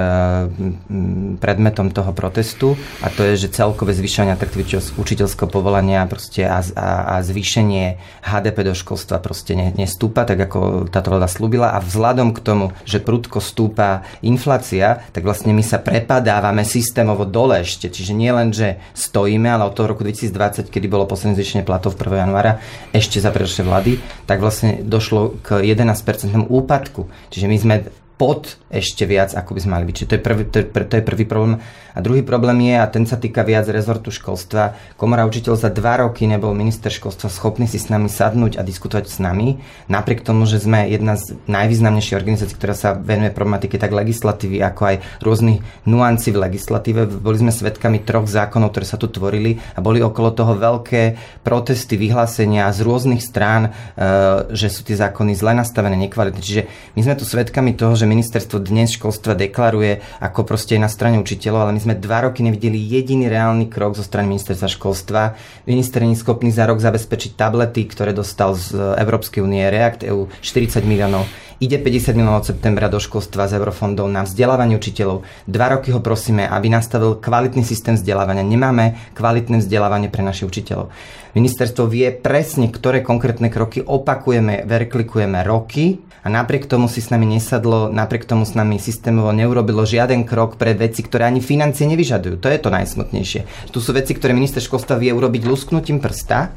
predmetom 1.40 1.88
toho 1.88 2.12
protestu 2.12 2.76
a 3.00 3.09
to 3.09 3.25
je, 3.25 3.49
že 3.49 3.56
celkové 3.56 3.97
zvyšovanie 3.97 4.37
atraktivity 4.37 4.76
učiteľského 5.00 5.49
povolania 5.49 6.04
proste 6.04 6.44
a, 6.44 6.61
a, 6.76 7.16
a 7.16 7.25
zvýšenie 7.25 7.97
HDP 8.21 8.68
do 8.68 8.76
školstva 8.76 9.16
proste 9.16 9.56
ne, 9.56 9.73
nestúpa, 9.80 10.28
tak 10.28 10.44
ako 10.44 10.92
táto 10.92 11.09
vláda 11.09 11.25
slúbila 11.25 11.73
a 11.73 11.80
vzhľadom 11.80 12.37
k 12.37 12.44
tomu, 12.44 12.76
že 12.85 13.00
prudko 13.00 13.40
stúpa 13.40 14.04
inflácia, 14.21 15.00
tak 15.16 15.25
vlastne 15.25 15.56
my 15.56 15.64
sa 15.64 15.80
prepadávame 15.80 16.68
systémovo 16.68 17.25
dole 17.25 17.64
ešte. 17.64 17.88
Čiže 17.88 18.12
nie 18.12 18.28
len, 18.28 18.52
že 18.52 18.76
stojíme, 18.92 19.49
ale 19.49 19.64
od 19.64 19.73
toho 19.73 19.88
roku 19.88 20.04
2020, 20.04 20.68
kedy 20.68 20.85
bolo 20.85 21.09
posledné 21.09 21.33
zvýšenie 21.40 21.64
platov 21.64 21.97
1. 21.97 22.28
januára, 22.28 22.61
ešte 22.92 23.25
za 23.25 23.33
predošlé 23.33 23.62
vlády, 23.64 23.92
tak 24.28 24.44
vlastne 24.44 24.85
došlo 24.85 25.40
k 25.40 25.64
11% 25.64 26.44
úpadku. 26.44 27.09
Čiže 27.33 27.47
my 27.49 27.53
my 27.54 27.58
sme 27.62 27.76
pod 28.14 28.62
ešte 28.71 29.06
viac, 29.06 29.35
ako 29.35 29.59
by 29.59 29.61
sme 29.61 29.73
mali 29.75 29.85
byť. 29.90 29.94
Čiže 29.94 30.09
to 30.11 30.16
je 30.16 30.23
prvý, 30.23 30.42
to 30.47 30.56
je, 30.62 30.66
to 30.71 30.94
je 30.99 31.04
prvý 31.04 31.25
problém. 31.26 31.59
A 31.94 31.99
druhý 32.02 32.26
problém 32.26 32.59
je, 32.71 32.75
a 32.75 32.87
ten 32.90 33.06
sa 33.06 33.14
týka 33.14 33.47
viac 33.47 33.71
rezortu 33.71 34.11
školstva, 34.11 34.75
Komora 34.99 35.26
učiteľ 35.26 35.54
za 35.54 35.71
dva 35.71 36.02
roky 36.02 36.26
nebol 36.26 36.50
minister 36.54 36.90
školstva 36.90 37.30
schopný 37.30 37.71
si 37.71 37.78
s 37.78 37.90
nami 37.90 38.11
sadnúť 38.11 38.59
a 38.59 38.66
diskutovať 38.66 39.06
s 39.06 39.18
nami, 39.23 39.62
napriek 39.87 40.26
tomu, 40.26 40.47
že 40.47 40.62
sme 40.62 40.90
jedna 40.90 41.14
z 41.14 41.38
najvýznamnejších 41.47 42.18
organizácií, 42.18 42.59
ktorá 42.59 42.75
sa 42.75 42.94
venuje 42.94 43.30
problematike 43.30 43.78
tak 43.78 43.94
legislatívy, 43.94 44.59
ako 44.62 44.83
aj 44.90 44.97
rôznych 45.23 45.62
nuancí 45.87 46.35
v 46.35 46.42
legislatíve. 46.50 47.06
Boli 47.06 47.38
sme 47.38 47.54
svedkami 47.54 48.02
troch 48.02 48.26
zákonov, 48.26 48.75
ktoré 48.75 48.87
sa 48.87 48.99
tu 48.99 49.06
tvorili 49.06 49.62
a 49.75 49.83
boli 49.83 50.02
okolo 50.02 50.35
toho 50.35 50.59
veľké 50.59 51.18
protesty, 51.47 51.94
vyhlásenia 51.94 52.71
z 52.75 52.83
rôznych 52.83 53.23
strán, 53.23 53.71
e, 53.71 54.50
že 54.50 54.71
sú 54.71 54.83
tie 54.83 54.99
zákony 54.99 55.38
zle 55.38 55.54
nastavené, 55.54 55.94
nekvalitné. 55.94 56.40
Čiže 56.42 56.62
my 56.99 57.00
sme 57.02 57.14
tu 57.18 57.26
svedkami 57.26 57.75
toho, 57.75 57.94
že 57.94 58.03
ministerstvo 58.06 58.61
dnes 58.61 58.94
školstva 58.96 59.37
deklaruje 59.37 60.00
ako 60.20 60.44
proste 60.44 60.76
na 60.80 60.88
strane 60.88 61.20
učiteľov, 61.20 61.68
ale 61.68 61.75
my 61.76 61.80
sme 61.80 61.94
dva 62.00 62.28
roky 62.28 62.44
nevideli 62.44 62.76
jediný 62.76 63.28
reálny 63.28 63.68
krok 63.68 63.99
zo 63.99 64.04
strany 64.04 64.32
ministerstva 64.32 64.68
školstva. 64.68 65.20
Minister 65.68 66.04
nie 66.04 66.16
schopný 66.16 66.52
za 66.52 66.64
rok 66.68 66.80
zabezpečiť 66.80 67.37
tablety, 67.37 67.84
ktoré 67.88 68.16
dostal 68.16 68.54
z 68.54 68.75
Európskej 68.76 69.44
únie 69.44 69.64
React 69.66 70.08
EU 70.08 70.30
40 70.40 70.84
miliónov. 70.84 71.26
Ide 71.64 71.80
50 71.80 72.12
miliónov 72.12 72.44
od 72.44 72.52
septembra 72.52 72.92
do 72.92 73.00
školstva 73.00 73.49
z 73.49 73.56
eurofondov 73.56 74.04
na 74.12 74.28
vzdelávanie 74.28 74.76
učiteľov. 74.76 75.25
Dva 75.49 75.73
roky 75.73 75.97
ho 75.97 76.04
prosíme, 76.04 76.44
aby 76.44 76.68
nastavil 76.68 77.16
kvalitný 77.16 77.64
systém 77.64 77.97
vzdelávania. 77.97 78.44
Nemáme 78.44 79.00
kvalitné 79.16 79.64
vzdelávanie 79.64 80.12
pre 80.12 80.21
našich 80.21 80.44
učiteľov. 80.44 80.92
Ministerstvo 81.33 81.88
vie 81.88 82.12
presne, 82.12 82.68
ktoré 82.68 83.00
konkrétne 83.00 83.49
kroky 83.49 83.80
opakujeme, 83.80 84.68
verklikujeme 84.68 85.40
roky 85.40 86.04
a 86.21 86.28
napriek 86.28 86.68
tomu 86.68 86.85
si 86.85 87.00
s 87.00 87.09
nami 87.09 87.25
nesadlo, 87.33 87.88
napriek 87.88 88.28
tomu 88.28 88.44
s 88.44 88.52
nami 88.52 88.76
systémovo 88.76 89.33
neurobilo 89.33 89.88
žiaden 89.88 90.28
krok 90.28 90.61
pre 90.61 90.76
veci, 90.76 91.00
ktoré 91.00 91.33
ani 91.33 91.40
financie 91.40 91.88
nevyžadujú. 91.88 92.44
To 92.44 92.52
je 92.52 92.61
to 92.61 92.68
najsmutnejšie. 92.68 93.73
Tu 93.73 93.78
sú 93.80 93.97
veci, 93.97 94.12
ktoré 94.12 94.37
minister 94.37 94.61
školstva 94.61 95.00
vie 95.00 95.16
urobiť 95.16 95.49
lusknutím 95.49 95.97
prsta, 95.97 96.52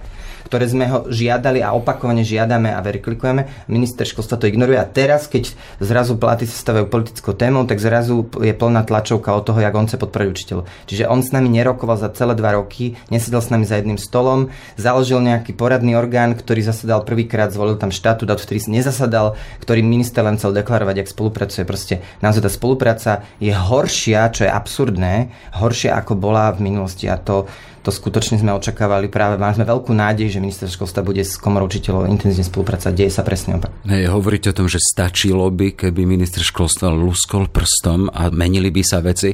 ktoré 0.47 0.63
sme 0.71 0.87
ho 0.87 0.99
žiadali 1.11 1.59
a 1.59 1.75
opakovane 1.75 2.23
žiadame 2.23 2.71
a 2.71 2.79
veriklikujeme. 2.79 3.67
Minister 3.67 4.07
školstva 4.07 4.39
to 4.39 4.47
ignoruje 4.47 4.79
a 4.79 4.87
teraz, 4.87 5.27
keď 5.27 5.51
zrazu 5.83 6.15
platy 6.15 6.47
sa 6.47 6.55
stavajú 6.55 6.87
politickou 6.87 7.35
témou, 7.35 7.67
tak 7.67 7.83
zrazu 7.83 8.31
je 8.39 8.55
plná 8.55 8.87
tlačovka 8.87 9.35
o 9.35 9.43
toho, 9.43 9.59
jak 9.59 9.75
on 9.75 9.91
chce 9.91 9.99
podporiť 9.99 10.27
učiteľov. 10.31 10.63
Čiže 10.87 11.11
on 11.11 11.19
s 11.19 11.35
nami 11.35 11.51
nerokoval 11.51 11.99
za 11.99 12.07
celé 12.15 12.31
dva 12.39 12.55
roky, 12.55 12.95
nesedel 13.11 13.43
s 13.43 13.51
nami 13.51 13.67
za 13.67 13.75
jedným 13.75 13.99
stolom, 13.99 14.47
založil 14.79 15.19
nejaký 15.19 15.51
poradný 15.51 15.99
orgán, 15.99 16.31
ktorý 16.31 16.63
zasadal 16.63 17.03
prvýkrát, 17.03 17.51
zvolil 17.51 17.75
tam 17.75 17.91
štátu, 17.91 18.23
a 18.27 18.39
vtedy 18.39 18.79
nezasadal, 18.79 19.35
ktorý 19.59 19.81
minister 19.81 20.23
len 20.23 20.39
chcel 20.39 20.53
deklarovať, 20.55 21.03
jak 21.03 21.11
spolupracuje. 21.11 21.63
Proste 21.67 21.99
naozaj 22.23 22.45
tá 22.45 22.51
spolupráca 22.51 23.11
je 23.41 23.51
horšia, 23.51 24.31
čo 24.31 24.45
je 24.45 24.51
absurdné, 24.51 25.33
horšia 25.57 25.97
ako 25.97 26.13
bola 26.15 26.53
v 26.53 26.71
minulosti 26.71 27.09
a 27.09 27.17
to 27.17 27.49
to 27.84 27.89
skutočne 27.93 28.39
sme 28.41 28.51
očakávali 28.56 29.08
práve, 29.08 29.39
mali 29.39 29.56
sme 29.56 29.65
veľkú 29.65 29.91
nádej, 29.93 30.34
že 30.34 30.43
minister 30.43 30.67
školstva 30.67 31.06
bude 31.06 31.23
s 31.23 31.39
komorou 31.39 31.69
učiteľov 31.69 32.10
intenzívne 32.10 32.45
spolupracovať, 32.45 32.93
deje 32.93 33.12
sa 33.13 33.23
presne 33.23 33.58
opak. 33.60 33.71
Hej, 33.88 34.12
hovoríte 34.12 34.51
o 34.51 34.58
tom, 34.58 34.67
že 34.67 34.82
stačilo 34.82 35.47
by, 35.51 35.78
keby 35.78 36.04
minister 36.04 36.43
školstva 36.43 36.91
luskol 36.91 37.47
prstom 37.47 38.12
a 38.12 38.34
menili 38.34 38.73
by 38.73 38.84
sa 38.84 38.99
veci. 38.99 39.34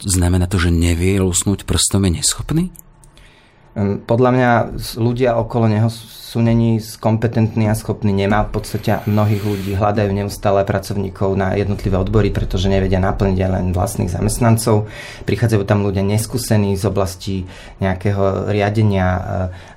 Znamená 0.00 0.48
to, 0.48 0.56
že 0.56 0.72
nevie 0.72 1.20
lusnúť 1.20 1.68
prstom, 1.68 2.08
je 2.08 2.20
neschopný? 2.22 2.64
Podľa 3.80 4.30
mňa 4.34 4.50
ľudia 5.00 5.40
okolo 5.40 5.70
neho 5.70 5.88
sú 6.30 6.38
není 6.38 6.78
kompetentní 7.02 7.66
a 7.66 7.74
schopní, 7.74 8.14
nemá 8.14 8.46
v 8.46 8.62
podstate 8.62 9.02
mnohých 9.10 9.42
ľudí, 9.42 9.74
hľadajú 9.74 10.14
neustále 10.14 10.62
pracovníkov 10.62 11.34
na 11.34 11.58
jednotlivé 11.58 11.98
odbory, 11.98 12.30
pretože 12.30 12.70
nevedia 12.70 13.02
naplniť 13.02 13.38
len 13.50 13.74
vlastných 13.74 14.06
zamestnancov. 14.06 14.86
Prichádzajú 15.26 15.66
tam 15.66 15.82
ľudia 15.82 16.06
neskúsení 16.06 16.78
z 16.78 16.86
oblasti 16.86 17.50
nejakého 17.82 18.46
riadenia 18.46 19.06
eh, 19.10 19.22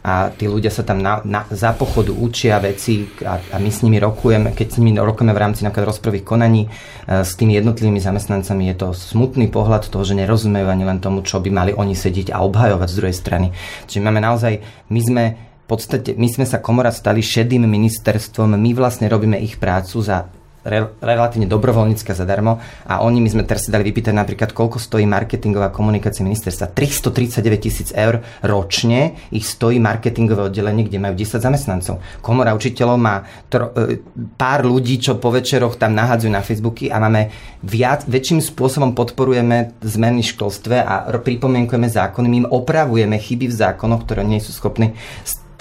a 0.05 0.29
tí 0.29 0.45
ľudia 0.45 0.69
sa 0.69 0.85
tam 0.85 1.01
na, 1.01 1.25
na, 1.25 1.49
za 1.49 1.73
pochodu 1.73 2.13
učia 2.13 2.61
veci 2.61 3.09
a, 3.25 3.41
a 3.41 3.57
my 3.57 3.73
s 3.73 3.81
nimi 3.81 3.97
rokujeme, 3.97 4.53
keď 4.53 4.67
s 4.67 4.77
nimi 4.77 4.93
rokujeme 4.93 5.33
v 5.33 5.41
rámci 5.41 5.65
napríklad 5.65 5.89
rozprových 5.89 6.21
konaní 6.21 6.69
eh, 6.69 7.25
s 7.25 7.33
tými 7.33 7.57
jednotlivými 7.57 7.97
zamestnancami, 7.97 8.69
je 8.69 8.75
to 8.77 8.87
smutný 8.93 9.49
pohľad 9.49 9.89
toho, 9.89 10.05
že 10.05 10.13
nerozumejú 10.13 10.69
ani 10.69 10.85
len 10.85 11.01
tomu, 11.01 11.25
čo 11.25 11.41
by 11.41 11.49
mali 11.49 11.71
oni 11.73 11.97
sedieť 11.97 12.29
a 12.29 12.45
obhajovať 12.45 12.87
z 12.93 12.97
druhej 13.01 13.17
strany. 13.17 13.47
Čiže 13.93 14.05
máme 14.05 14.25
naozaj, 14.25 14.53
my 14.89 15.01
sme 15.01 15.23
v 15.63 15.65
podstate 15.69 16.17
my 16.19 16.27
sme 16.27 16.43
sa 16.43 16.59
komora 16.59 16.91
stali 16.91 17.23
šedým 17.23 17.63
ministerstvom, 17.69 18.59
my 18.59 18.71
vlastne 18.75 19.07
robíme 19.07 19.39
ich 19.39 19.55
prácu 19.61 20.03
za 20.03 20.27
re, 20.63 20.95
relatívne 20.99 21.47
dobrovoľnícke 21.47 22.15
zadarmo 22.15 22.59
a 22.87 23.03
oni, 23.03 23.19
my 23.19 23.29
sme 23.29 23.43
teraz 23.43 23.67
si 23.67 23.69
dali 23.69 23.83
vypýtať 23.87 24.15
napríklad, 24.15 24.55
koľko 24.55 24.79
stojí 24.79 25.03
marketingová 25.05 25.69
komunikácia 25.69 26.23
ministerstva. 26.23 26.71
339 26.71 27.59
tisíc 27.59 27.89
eur 27.91 28.23
ročne 28.41 29.19
ich 29.29 29.43
stojí 29.43 29.77
marketingové 29.77 30.47
oddelenie, 30.47 30.87
kde 30.87 30.99
majú 31.03 31.13
10 31.19 31.43
zamestnancov. 31.43 31.99
Komora 32.23 32.55
učiteľov 32.55 32.97
má 32.97 33.27
tro, 33.51 33.75
e, 33.75 33.99
pár 34.39 34.63
ľudí, 34.63 34.97
čo 34.99 35.19
po 35.19 35.29
večeroch 35.29 35.75
tam 35.75 35.93
nahádzajú 35.93 36.31
na 36.31 36.41
Facebooky 36.41 36.87
a 36.89 36.97
máme 36.97 37.29
viac, 37.63 38.07
väčším 38.07 38.39
spôsobom 38.39 38.95
podporujeme 38.95 39.75
zmeny 39.83 40.23
v 40.23 40.31
školstve 40.31 40.75
a 40.79 41.11
pripomienkujeme 41.11 41.87
zákony, 41.87 42.27
my 42.27 42.37
im 42.43 42.47
opravujeme 42.47 43.15
chyby 43.19 43.51
v 43.51 43.55
zákonoch, 43.55 44.07
ktoré 44.07 44.23
nie 44.23 44.39
sú 44.39 44.55
schopní 44.55 44.95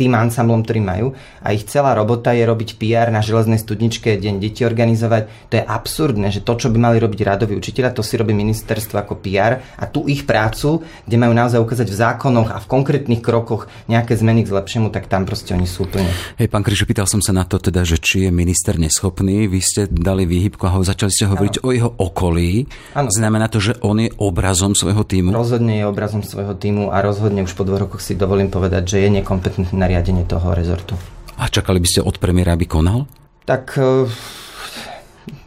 tým 0.03 0.19
ansamblom, 0.19 0.67
ktorý 0.67 0.83
majú. 0.83 1.07
A 1.47 1.55
ich 1.55 1.63
celá 1.71 1.95
robota 1.95 2.35
je 2.35 2.43
robiť 2.43 2.75
PR 2.75 3.15
na 3.15 3.23
železnej 3.23 3.63
studničke, 3.63 4.19
deň 4.19 4.43
deti 4.43 4.67
organizovať. 4.67 5.23
To 5.47 5.55
je 5.55 5.63
absurdné, 5.63 6.35
že 6.35 6.43
to, 6.43 6.59
čo 6.59 6.75
by 6.75 6.79
mali 6.83 6.99
robiť 6.99 7.23
rádoví 7.23 7.55
učiteľa, 7.55 7.95
to 7.95 8.03
si 8.03 8.19
robí 8.19 8.35
ministerstvo 8.35 8.99
ako 8.99 9.23
PR 9.23 9.63
a 9.79 9.85
tu 9.87 10.11
ich 10.11 10.27
prácu, 10.27 10.83
kde 11.07 11.17
majú 11.23 11.31
naozaj 11.31 11.63
ukázať 11.63 11.87
v 11.87 11.97
zákonoch 12.03 12.51
a 12.51 12.59
v 12.59 12.67
konkrétnych 12.67 13.23
krokoch 13.23 13.71
nejaké 13.87 14.19
zmeny 14.19 14.43
k 14.43 14.51
zlepšiemu, 14.51 14.91
tak 14.91 15.07
tam 15.07 15.23
proste 15.23 15.55
oni 15.55 15.71
sú 15.71 15.87
úplne. 15.87 16.11
Hej, 16.41 16.51
pán 16.51 16.67
Kryžu, 16.67 16.83
pýtal 16.83 17.07
som 17.07 17.23
sa 17.23 17.31
na 17.31 17.47
to 17.47 17.63
teda, 17.63 17.87
že 17.87 18.03
či 18.03 18.27
je 18.27 18.31
minister 18.35 18.75
neschopný. 18.75 19.47
Vy 19.47 19.61
ste 19.63 19.81
dali 19.87 20.27
výhybku 20.27 20.67
a 20.67 20.75
ho 20.75 20.83
začali 20.83 21.15
ste 21.15 21.31
hovoriť 21.31 21.63
ano. 21.63 21.67
o 21.67 21.69
jeho 21.71 21.91
okolí. 21.95 22.67
Ano. 22.99 23.13
Znamená 23.13 23.47
to, 23.47 23.63
že 23.63 23.79
on 23.85 24.03
je 24.03 24.11
obrazom 24.19 24.75
svojho 24.75 25.07
týmu? 25.07 25.31
Rozhodne 25.31 25.79
je 25.79 25.85
obrazom 25.87 26.27
svojho 26.27 26.59
týmu 26.59 26.91
a 26.91 26.99
rozhodne 27.05 27.47
už 27.47 27.55
po 27.55 27.63
dvoch 27.63 27.87
rokoch 27.87 28.01
si 28.01 28.17
dovolím 28.17 28.49
povedať, 28.49 28.97
že 28.97 29.05
je 29.05 29.09
nekompetentný 29.21 29.77
na 29.77 29.92
riadenie 29.93 30.25
toho 30.25 30.57
rezortu. 30.57 30.97
A 31.37 31.53
čakali 31.53 31.77
by 31.77 31.89
ste 31.89 32.01
od 32.01 32.17
premiéra, 32.17 32.57
aby 32.57 32.65
konal? 32.65 33.05
Tak 33.45 33.77
e, 33.77 34.09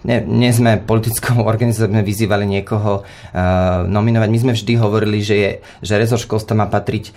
nie, 0.06 0.22
nie 0.22 0.52
sme 0.54 0.78
politickou 0.78 1.42
organizáciou, 1.52 1.90
sme 1.90 2.06
vyzývali 2.06 2.46
niekoho 2.46 3.02
uh, 3.02 3.84
nominovať. 3.90 4.30
My 4.30 4.40
sme 4.40 4.54
vždy 4.54 4.74
hovorili, 4.78 5.20
že, 5.26 5.36
je, 5.36 5.52
že 5.82 5.98
rezort 5.98 6.22
školstva 6.22 6.54
má 6.54 6.68
patriť 6.70 7.12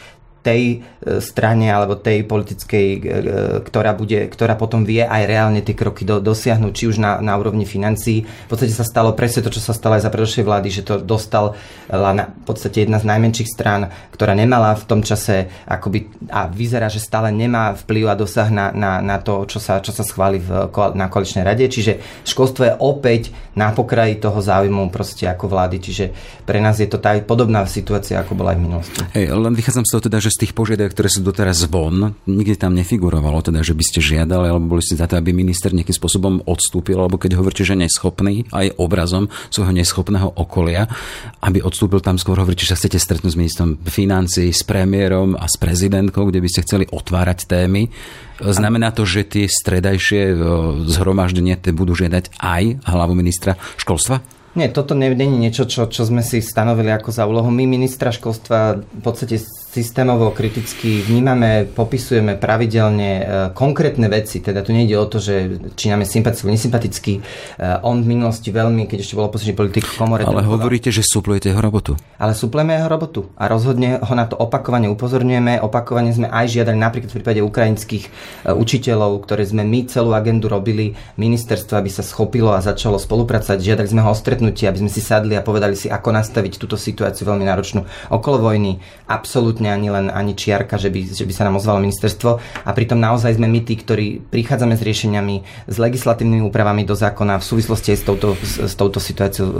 tej 0.48 0.62
e, 0.64 0.76
strane 1.20 1.68
alebo 1.68 2.00
tej 2.00 2.24
politickej, 2.24 2.86
e, 2.88 3.00
ktorá, 3.68 3.92
bude, 3.92 4.32
ktorá 4.32 4.56
potom 4.56 4.88
vie 4.88 5.04
aj 5.04 5.28
reálne 5.28 5.60
tie 5.60 5.76
kroky 5.76 6.08
do, 6.08 6.24
dosiahnuť, 6.24 6.72
či 6.72 6.84
už 6.88 6.96
na, 6.96 7.20
na 7.20 7.36
úrovni 7.36 7.68
financií. 7.68 8.24
V 8.24 8.48
podstate 8.48 8.72
sa 8.72 8.88
stalo 8.88 9.12
presne 9.12 9.44
to, 9.44 9.52
čo 9.52 9.60
sa 9.60 9.76
stalo 9.76 10.00
aj 10.00 10.08
za 10.08 10.12
predošlej 10.12 10.48
vlády, 10.48 10.68
že 10.72 10.82
to 10.88 11.04
dostal 11.04 11.52
na, 11.92 12.32
v 12.32 12.44
podstate 12.48 12.88
jedna 12.88 12.96
z 12.96 13.08
najmenších 13.12 13.52
strán, 13.52 13.92
ktorá 14.16 14.32
nemala 14.32 14.72
v 14.72 14.84
tom 14.88 15.04
čase 15.04 15.52
akoby, 15.68 16.08
a 16.32 16.48
vyzerá, 16.48 16.88
že 16.88 17.04
stále 17.04 17.28
nemá 17.28 17.76
vplyv 17.76 18.08
a 18.08 18.16
dosah 18.16 18.48
na, 18.48 18.72
na, 18.72 19.04
na 19.04 19.20
to, 19.20 19.44
čo 19.44 19.60
sa, 19.60 19.84
čo 19.84 19.92
sa 19.92 20.06
schváli 20.06 20.40
v, 20.40 20.72
na 20.96 21.12
koaličnej 21.12 21.44
rade. 21.44 21.68
Čiže 21.68 22.24
školstvo 22.24 22.62
je 22.64 22.74
opäť 22.80 23.34
na 23.52 23.74
pokraji 23.74 24.22
toho 24.22 24.38
záujmu 24.38 24.88
proste 24.88 25.26
ako 25.26 25.50
vlády. 25.50 25.76
Čiže 25.82 26.04
pre 26.46 26.62
nás 26.62 26.78
je 26.78 26.88
to 26.88 26.96
tá 27.02 27.18
podobná 27.20 27.66
situácia, 27.66 28.22
ako 28.22 28.38
bola 28.38 28.54
aj 28.54 28.58
v 28.58 28.64
minulosti. 28.64 28.98
Hej, 29.18 29.34
len 29.34 29.54
vychádzam 29.58 29.84
z 29.84 29.90
toho 29.90 30.02
teda, 30.06 30.18
že 30.22 30.30
tých 30.38 30.54
požiadaviek, 30.54 30.94
ktoré 30.94 31.10
sú 31.10 31.26
doteraz 31.26 31.66
von, 31.66 32.14
nikdy 32.30 32.54
tam 32.54 32.78
nefigurovalo, 32.78 33.42
teda, 33.42 33.66
že 33.66 33.74
by 33.74 33.84
ste 33.84 33.98
žiadali, 33.98 34.46
alebo 34.46 34.78
boli 34.78 34.82
ste 34.82 34.94
za 34.94 35.10
to, 35.10 35.18
aby 35.18 35.34
minister 35.34 35.74
nejakým 35.74 35.96
spôsobom 35.96 36.46
odstúpil, 36.46 36.94
alebo 36.94 37.18
keď 37.18 37.34
hovoríte, 37.34 37.66
že 37.66 37.74
neschopný, 37.74 38.46
aj 38.54 38.78
obrazom 38.78 39.26
svojho 39.50 39.74
neschopného 39.74 40.30
okolia, 40.38 40.86
aby 41.42 41.58
odstúpil 41.60 41.98
tam 41.98 42.16
skôr 42.16 42.38
hovoríte, 42.38 42.62
že 42.62 42.78
chcete 42.78 43.02
stretnúť 43.02 43.34
s 43.34 43.40
ministrom 43.40 43.70
financí, 43.84 44.54
s 44.54 44.62
premiérom 44.62 45.34
a 45.34 45.50
s 45.50 45.58
prezidentkou, 45.58 46.30
kde 46.30 46.38
by 46.38 46.48
ste 46.48 46.64
chceli 46.64 46.84
otvárať 46.86 47.50
témy. 47.50 47.90
Znamená 48.38 48.94
to, 48.94 49.02
že 49.02 49.26
tie 49.26 49.50
stredajšie 49.50 50.22
e, 50.30 50.34
zhromaždenia 50.86 51.58
budú 51.74 51.98
žiadať 51.98 52.38
aj 52.38 52.86
hlavu 52.86 53.18
ministra 53.18 53.58
školstva? 53.82 54.22
Nie, 54.58 54.74
toto 54.74 54.98
nie 54.98 55.14
je 55.14 55.26
niečo, 55.26 55.64
čo, 55.70 55.86
čo 55.86 56.02
sme 56.02 56.24
si 56.24 56.42
stanovili 56.42 56.90
ako 56.90 57.14
za 57.14 57.28
úlohu. 57.28 57.46
My 57.46 57.68
ministra 57.68 58.10
školstva 58.10 58.80
v 58.80 59.02
podstate 59.06 59.38
systémovo, 59.78 60.34
kriticky 60.34 61.06
vnímame, 61.06 61.70
popisujeme 61.70 62.34
pravidelne 62.34 63.10
e, 63.14 63.22
konkrétne 63.54 64.10
veci, 64.10 64.42
teda 64.42 64.66
tu 64.66 64.74
nejde 64.74 64.98
o 64.98 65.06
to, 65.06 65.22
že 65.22 65.62
či 65.78 65.86
nám 65.86 66.02
je 66.02 66.18
sympatický, 66.18 66.50
nesympatický. 66.50 67.12
E, 67.14 67.20
on 67.86 68.02
v 68.02 68.10
minulosti 68.10 68.50
veľmi, 68.50 68.90
keď 68.90 68.98
ešte 69.06 69.14
bol 69.14 69.30
opozičný 69.30 69.54
politik 69.54 69.86
v 69.86 69.94
komore... 69.94 70.26
Ale 70.26 70.42
hovoríte, 70.42 70.90
že 70.90 71.06
suplujete 71.06 71.54
jeho 71.54 71.62
robotu. 71.62 71.94
Ale 72.18 72.34
suplujeme 72.34 72.74
jeho 72.74 72.90
robotu 72.90 73.30
a 73.38 73.46
rozhodne 73.46 74.02
ho 74.02 74.14
na 74.18 74.26
to 74.26 74.34
opakovane 74.34 74.90
upozorňujeme. 74.90 75.62
Opakovane 75.62 76.10
sme 76.10 76.26
aj 76.26 76.50
žiadali 76.50 76.74
napríklad 76.74 77.14
v 77.14 77.16
prípade 77.22 77.40
ukrajinských 77.46 78.04
e, 78.04 78.10
učiteľov, 78.50 79.22
ktoré 79.22 79.46
sme 79.46 79.62
my 79.62 79.86
celú 79.86 80.10
agendu 80.18 80.50
robili, 80.50 80.98
ministerstvo, 81.14 81.78
aby 81.78 81.90
sa 81.92 82.02
schopilo 82.02 82.50
a 82.50 82.58
začalo 82.58 82.98
spolupracovať. 82.98 83.62
Žiadali 83.62 83.86
sme 83.86 84.02
ho 84.02 84.10
o 84.10 84.18
stretnutie, 84.18 84.66
aby 84.66 84.82
sme 84.82 84.90
si 84.90 84.98
sadli 84.98 85.38
a 85.38 85.46
povedali 85.46 85.78
si, 85.78 85.86
ako 85.86 86.10
nastaviť 86.10 86.58
túto 86.58 86.74
situáciu 86.74 87.28
veľmi 87.30 87.46
náročnú 87.46 87.86
okolo 88.10 88.42
vojny. 88.42 88.80
Absolútne 89.06 89.67
absolútne 89.68 89.76
ani 89.76 89.88
len 89.92 90.06
ani 90.08 90.32
čiarka, 90.32 90.80
že 90.80 90.88
by, 90.88 91.00
že 91.12 91.24
by 91.28 91.32
sa 91.32 91.44
nám 91.44 91.60
ozvalo 91.60 91.84
ministerstvo 91.84 92.30
a 92.64 92.70
pritom 92.72 92.96
naozaj 92.96 93.36
sme 93.36 93.46
my 93.48 93.60
tí, 93.64 93.76
ktorí 93.76 94.06
prichádzame 94.32 94.74
s 94.76 94.82
riešeniami, 94.82 95.36
s 95.68 95.76
legislatívnymi 95.76 96.42
úpravami 96.48 96.88
do 96.88 96.96
zákona 96.96 97.40
v 97.40 97.44
súvislosti 97.44 97.92
aj 97.92 97.98
s 97.98 98.04
touto, 98.04 98.28
s, 98.40 98.54
s 98.56 98.74
touto 98.74 98.98
situáciou 98.98 99.46
e, 99.48 99.54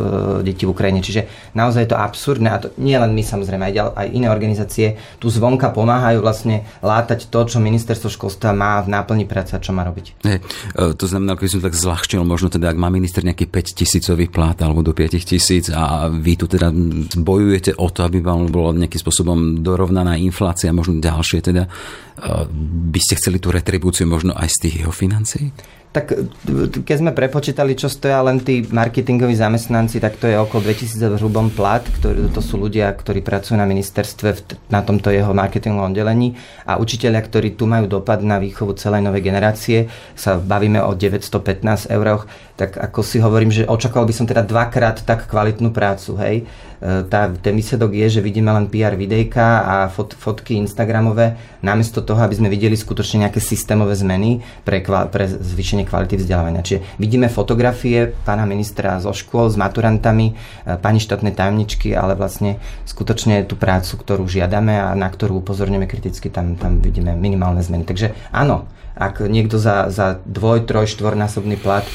detí 0.45 0.65
v 0.65 0.73
Ukrajine. 0.73 1.05
Čiže 1.05 1.53
naozaj 1.53 1.85
je 1.85 1.91
to 1.93 1.99
absurdné 2.01 2.49
a 2.49 2.59
to 2.63 2.69
nie 2.81 2.97
len 2.97 3.13
my 3.13 3.23
samozrejme, 3.23 3.69
aj, 3.69 3.97
aj 3.97 4.07
iné 4.13 4.29
organizácie 4.33 4.97
tu 5.21 5.29
zvonka 5.29 5.71
pomáhajú 5.75 6.25
vlastne 6.25 6.65
látať 6.81 7.29
to, 7.29 7.41
čo 7.45 7.59
ministerstvo 7.61 8.09
školstva 8.09 8.57
má 8.57 8.81
v 8.81 8.93
náplni 8.93 9.25
práce 9.29 9.53
a 9.53 9.63
čo 9.63 9.77
má 9.77 9.85
robiť. 9.85 10.25
Hey, 10.25 10.41
to 10.75 11.05
znamená, 11.05 11.37
keď 11.37 11.59
som 11.59 11.63
tak 11.63 11.75
zľahčil, 11.77 12.23
možno 12.25 12.49
teda, 12.49 12.73
ak 12.73 12.79
má 12.79 12.89
minister 12.89 13.21
nejaký 13.25 13.51
5 13.51 13.79
tisícový 13.85 14.31
plát 14.31 14.61
alebo 14.65 14.81
do 14.81 14.93
5 14.95 15.19
tisíc 15.21 15.69
a 15.69 16.09
vy 16.09 16.35
tu 16.39 16.47
teda 16.47 16.71
bojujete 17.19 17.77
o 17.77 17.89
to, 17.91 18.07
aby 18.07 18.23
vám 18.23 18.49
bolo 18.49 18.73
nejakým 18.75 19.01
spôsobom 19.01 19.61
dorov 19.61 19.88
vyrovnaná 19.89 20.21
inflácia, 20.21 20.69
možno 20.77 21.01
ďalšie, 21.01 21.41
teda. 21.41 21.65
Eh, 21.65 22.45
by 22.93 23.01
ste 23.01 23.17
chceli 23.17 23.41
tú 23.41 23.49
retribúciu 23.49 24.05
možno 24.05 24.37
aj 24.37 24.53
z 24.53 24.69
tých 24.69 24.75
jeho 24.85 24.93
financií? 24.93 25.49
Tak 25.89 26.13
keď 26.85 26.97
sme 27.01 27.17
prepočítali, 27.17 27.73
čo 27.73 27.89
stoja 27.89 28.21
len 28.21 28.45
tí 28.45 28.61
marketingoví 28.61 29.33
zamestnanci, 29.33 29.97
tak 30.05 30.21
to 30.21 30.29
je 30.29 30.37
okolo 30.37 30.69
2000 30.69 31.01
v 31.01 31.17
hrubom 31.17 31.49
plat, 31.49 31.81
ktorí, 31.81 32.29
to 32.29 32.45
sú 32.45 32.61
ľudia, 32.61 32.93
ktorí 32.93 33.25
pracujú 33.25 33.57
na 33.57 33.65
ministerstve 33.65 34.61
na 34.69 34.85
tomto 34.85 35.09
jeho 35.09 35.33
marketingovom 35.33 35.97
delení 35.97 36.37
a 36.69 36.77
učiteľia, 36.77 37.25
ktorí 37.25 37.57
tu 37.57 37.65
majú 37.65 37.89
dopad 37.89 38.21
na 38.21 38.37
výchovu 38.37 38.77
celej 38.77 39.01
novej 39.01 39.33
generácie, 39.33 39.89
sa 40.13 40.37
bavíme 40.37 40.77
o 40.85 40.93
915 40.93 41.89
euroch, 41.89 42.29
tak 42.59 42.75
ako 42.75 43.07
si 43.07 43.23
hovorím, 43.23 43.55
že 43.55 43.71
očakával 43.71 44.11
by 44.11 44.15
som 44.19 44.27
teda 44.27 44.43
dvakrát 44.43 45.07
tak 45.07 45.31
kvalitnú 45.31 45.71
prácu, 45.71 46.19
hej 46.19 46.37
E, 46.79 47.03
tá, 47.11 47.27
ten 47.43 47.59
výsledok 47.59 47.91
je, 47.91 48.19
že 48.19 48.21
vidíme 48.23 48.55
len 48.55 48.71
PR 48.71 48.95
videjka 48.95 49.67
a 49.67 49.75
fot, 49.91 50.15
fotky 50.15 50.55
Instagramové, 50.63 51.35
namiesto 51.59 52.07
toho, 52.07 52.23
aby 52.23 52.39
sme 52.39 52.47
videli 52.47 52.79
skutočne 52.79 53.27
nejaké 53.27 53.43
systémové 53.43 53.99
zmeny 53.99 54.47
pre, 54.63 54.79
pre 54.87 55.27
zvýšenie 55.27 55.83
kvality 55.83 56.23
vzdelávania. 56.23 56.63
Čiže 56.63 57.03
vidíme 57.03 57.27
fotografie 57.27 58.15
pána 58.23 58.47
ministra 58.47 59.03
zo 59.03 59.11
škôl 59.11 59.51
s 59.51 59.59
maturantami, 59.59 60.39
e, 60.39 60.79
pani 60.79 61.03
štátnej 61.03 61.35
tajomničky, 61.35 61.99
ale 61.99 62.15
vlastne 62.15 62.63
skutočne 62.87 63.43
tú 63.51 63.59
prácu, 63.59 63.99
ktorú 63.99 64.31
žiadame 64.31 64.79
a 64.79 64.95
na 64.95 65.11
ktorú 65.11 65.43
upozorňujeme 65.43 65.91
kriticky, 65.91 66.31
tam, 66.31 66.55
tam 66.55 66.79
vidíme 66.79 67.19
minimálne 67.19 67.59
zmeny. 67.59 67.83
Takže 67.83 68.15
áno, 68.31 68.71
ak 68.95 69.27
niekto 69.27 69.59
za, 69.59 69.91
za 69.91 70.23
dvoj, 70.27 70.67
troj, 70.67 70.87
štvornásobný 70.87 71.59
plat 71.59 71.87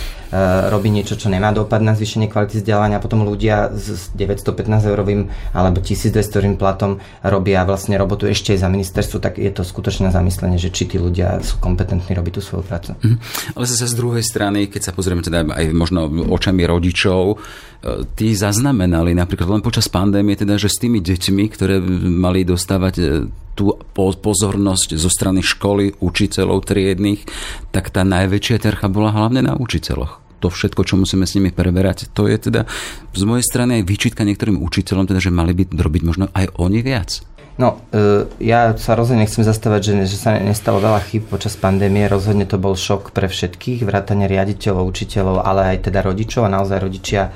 robí 0.74 0.90
niečo, 0.90 1.14
čo 1.14 1.30
nemá 1.30 1.54
dopad 1.54 1.86
na 1.86 1.94
zvýšenie 1.94 2.26
kvality 2.26 2.58
vzdelávania, 2.58 2.98
potom 2.98 3.22
ľudia 3.22 3.70
s 3.70 4.10
915 4.18 4.66
eurovým 4.90 5.30
alebo 5.54 5.78
1200 5.78 6.10
eurovým 6.34 6.58
platom 6.58 6.98
robia 7.22 7.62
vlastne 7.62 7.94
robotu 8.02 8.26
ešte 8.26 8.58
aj 8.58 8.60
za 8.66 8.70
ministerstvo, 8.74 9.18
tak 9.22 9.38
je 9.38 9.54
to 9.54 9.62
skutočné 9.62 10.10
zamyslenie, 10.10 10.58
že 10.58 10.74
či 10.74 10.90
tí 10.90 10.98
ľudia 10.98 11.38
sú 11.46 11.62
kompetentní 11.62 12.18
robiť 12.18 12.34
tú 12.34 12.42
svoju 12.42 12.64
prácu. 12.66 12.98
Mm. 13.06 13.18
Ale 13.54 13.66
zase 13.70 13.86
z 13.86 13.96
druhej 13.96 14.26
strany, 14.26 14.66
keď 14.66 14.90
sa 14.90 14.96
pozrieme 14.96 15.22
teda 15.22 15.46
aj 15.46 15.66
možno 15.70 16.10
očami 16.10 16.66
rodičov, 16.66 17.22
e, 17.30 18.08
tí 18.18 18.34
zaznamenali 18.34 19.14
napríklad 19.14 19.60
len 19.60 19.62
počas 19.62 19.86
pandémie, 19.86 20.34
teda, 20.34 20.58
že 20.58 20.74
s 20.74 20.82
tými 20.82 20.98
deťmi, 20.98 21.44
ktoré 21.54 21.78
mali 22.10 22.42
dostávať 22.42 22.96
e, 22.98 23.06
tú 23.54 23.70
pozornosť 23.94 24.98
zo 24.98 25.14
strany 25.14 25.46
školy, 25.46 26.02
učiteľov 26.02 26.66
triedných, 26.66 27.22
tak 27.70 27.94
tá 27.94 28.02
najväčšia 28.02 28.58
tercha 28.58 28.90
bola 28.90 29.14
hlavne 29.14 29.46
na 29.46 29.54
učiteľoch 29.54 30.23
to 30.44 30.52
všetko, 30.52 30.84
čo 30.84 31.00
musíme 31.00 31.24
s 31.24 31.40
nimi 31.40 31.56
preberať, 31.56 32.12
to 32.12 32.28
je 32.28 32.36
teda 32.36 32.68
z 33.16 33.24
mojej 33.24 33.48
strany 33.48 33.80
aj 33.80 33.88
výčitka 33.88 34.28
niektorým 34.28 34.60
učiteľom, 34.60 35.08
teda, 35.08 35.24
že 35.24 35.32
mali 35.32 35.56
by 35.56 35.72
robiť 35.72 36.02
možno 36.04 36.28
aj 36.36 36.52
oni 36.60 36.84
viac. 36.84 37.24
No, 37.54 37.86
e, 37.94 38.26
ja 38.42 38.74
sa 38.76 38.98
rozhodne 38.98 39.24
nechcem 39.24 39.46
zastávať, 39.46 39.94
že, 39.94 39.94
že 40.10 40.18
sa 40.18 40.42
nestalo 40.42 40.82
veľa 40.82 41.06
chyb 41.06 41.30
počas 41.30 41.54
pandémie. 41.54 42.10
Rozhodne 42.10 42.50
to 42.50 42.58
bol 42.58 42.74
šok 42.74 43.14
pre 43.14 43.30
všetkých, 43.30 43.86
vrátane 43.86 44.26
riaditeľov, 44.26 44.90
učiteľov, 44.90 45.46
ale 45.46 45.78
aj 45.78 45.86
teda 45.86 46.02
rodičov 46.02 46.50
a 46.50 46.54
naozaj 46.54 46.82
rodičia 46.82 47.30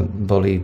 boli 0.00 0.62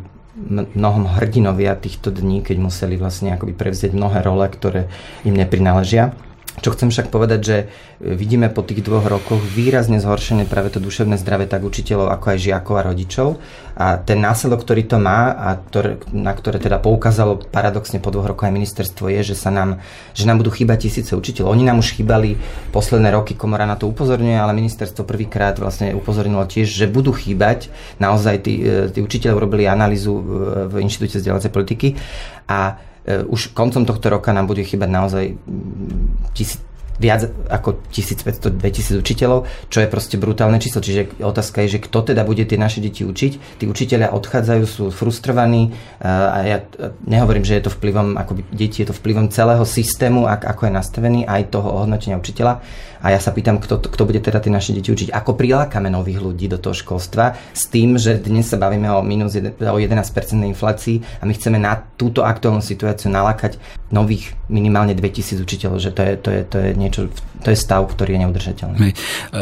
mnohom 0.77 1.05
hrdinovia 1.17 1.75
týchto 1.75 2.13
dní, 2.13 2.45
keď 2.45 2.57
museli 2.61 3.01
vlastne 3.01 3.33
akoby 3.35 3.57
prevzieť 3.57 3.97
mnohé 3.97 4.21
role, 4.21 4.47
ktoré 4.53 4.93
im 5.25 5.33
neprináležia. 5.33 6.13
Čo 6.57 6.73
chcem 6.73 6.89
však 6.89 7.13
povedať, 7.13 7.41
že 7.45 7.57
vidíme 8.01 8.49
po 8.49 8.65
tých 8.65 8.81
dvoch 8.81 9.05
rokoch 9.05 9.45
výrazne 9.45 10.01
zhoršenie 10.01 10.49
práve 10.49 10.73
to 10.73 10.81
duševné 10.81 11.21
zdravie 11.21 11.45
tak 11.45 11.61
učiteľov, 11.61 12.09
ako 12.09 12.27
aj 12.33 12.39
žiakov 12.41 12.75
a 12.81 12.87
rodičov. 12.89 13.29
A 13.77 14.01
ten 14.01 14.25
následok, 14.25 14.65
ktorý 14.65 14.89
to 14.89 14.97
má 14.97 15.37
a 15.37 15.61
to, 15.61 16.01
na 16.17 16.33
ktoré 16.33 16.57
teda 16.57 16.81
poukázalo 16.81 17.45
paradoxne 17.53 18.01
po 18.01 18.09
dvoch 18.09 18.33
rokoch 18.33 18.49
aj 18.49 18.57
ministerstvo 18.57 19.13
je, 19.13 19.33
že 19.33 19.37
sa 19.37 19.53
nám, 19.53 19.85
že 20.17 20.25
nám 20.25 20.41
budú 20.41 20.49
chýbať 20.49 20.89
tisíce 20.89 21.13
učiteľov. 21.13 21.53
Oni 21.53 21.69
nám 21.69 21.85
už 21.85 21.93
chýbali 21.93 22.41
posledné 22.73 23.13
roky, 23.13 23.37
komora 23.37 23.69
na 23.69 23.77
to 23.77 23.85
upozorňuje, 23.93 24.41
ale 24.41 24.57
ministerstvo 24.57 25.05
prvýkrát 25.05 25.61
vlastne 25.61 25.93
upozornilo 25.93 26.49
tiež, 26.49 26.73
že 26.73 26.89
budú 26.89 27.13
chýbať. 27.13 27.69
Naozaj 28.01 28.37
tí, 28.49 28.65
e, 28.65 28.89
tí 28.89 29.05
učiteľ 29.05 29.37
robili 29.37 29.69
analýzu 29.69 30.25
v 30.73 30.75
Inštitúte 30.81 31.21
vzdelávacej 31.21 31.53
politiky 31.53 31.89
a 32.49 32.81
E, 32.96 32.96
už 33.27 33.47
koncom 33.47 33.87
tohto 33.87 34.11
roka 34.11 34.33
nám 34.33 34.47
bude 34.47 34.65
chýbať 34.65 34.91
naozaj 34.91 35.25
tisíc, 36.33 36.59
viac 36.97 37.29
ako 37.49 37.81
1500-2000 37.93 39.01
učiteľov, 39.01 39.49
čo 39.69 39.79
je 39.85 39.89
proste 39.89 40.17
brutálne 40.17 40.61
číslo. 40.61 40.81
Čiže 40.81 41.21
otázka 41.21 41.65
je, 41.65 41.79
že 41.79 41.83
kto 41.85 42.13
teda 42.13 42.25
bude 42.25 42.45
tie 42.45 42.59
naše 42.59 42.81
deti 42.81 43.05
učiť. 43.05 43.63
Tí 43.63 43.65
učiteľia 43.69 44.13
odchádzajú, 44.13 44.63
sú 44.67 44.85
frustrovaní 44.91 45.71
e, 45.71 46.05
a 46.07 46.39
ja 46.45 46.59
nehovorím, 47.05 47.45
že 47.45 47.61
je 47.61 47.65
to 47.69 47.75
vplyvom, 47.75 48.17
ako 48.17 48.43
deti 48.53 48.83
je 48.85 48.91
to 48.91 48.95
vplyvom 48.97 49.29
celého 49.29 49.63
systému, 49.63 50.27
ako 50.27 50.69
je 50.69 50.73
nastavený, 50.73 51.21
aj 51.29 51.53
toho 51.53 51.69
ohodnotenia 51.69 52.21
učiteľa. 52.21 52.61
A 53.07 53.13
ja 53.13 53.21
sa 53.21 53.31
pýtam, 53.31 53.61
kto, 53.61 53.79
kto 53.79 54.03
bude 54.09 54.19
teda 54.19 54.41
tie 54.41 54.51
naše 54.51 54.73
deti 54.73 54.91
učiť. 54.91 55.13
Ako 55.13 55.37
prilákame 55.37 55.93
nových 55.93 56.19
ľudí 56.19 56.49
do 56.49 56.59
toho 56.59 56.73
školstva 56.73 57.37
s 57.53 57.69
tým, 57.69 58.01
že 58.01 58.19
dnes 58.19 58.49
sa 58.49 58.57
bavíme 58.57 58.89
o 58.91 59.05
minus 59.05 59.37
1, 59.37 59.63
o 59.63 59.79
11% 59.79 60.03
inflácii 60.43 61.21
a 61.21 61.29
my 61.29 61.33
chceme 61.37 61.61
na 61.61 61.87
túto 61.95 62.25
aktuálnu 62.25 62.65
situáciu 62.65 63.13
nalákať 63.13 63.61
nových 63.93 64.35
minimálne 64.51 64.97
2000 64.97 65.39
učiteľov, 65.39 65.79
že 65.79 65.91
to 65.95 66.03
je, 66.03 66.13
to 66.19 66.29
je, 66.33 66.41
to 66.51 66.57
je 66.59 66.71
niečo, 66.87 67.11
to 67.43 67.49
je 67.51 67.59
stav, 67.59 67.83
ktorý 67.91 68.17
je 68.17 68.21
neudržateľný. 68.27 68.79
E, 68.79 68.95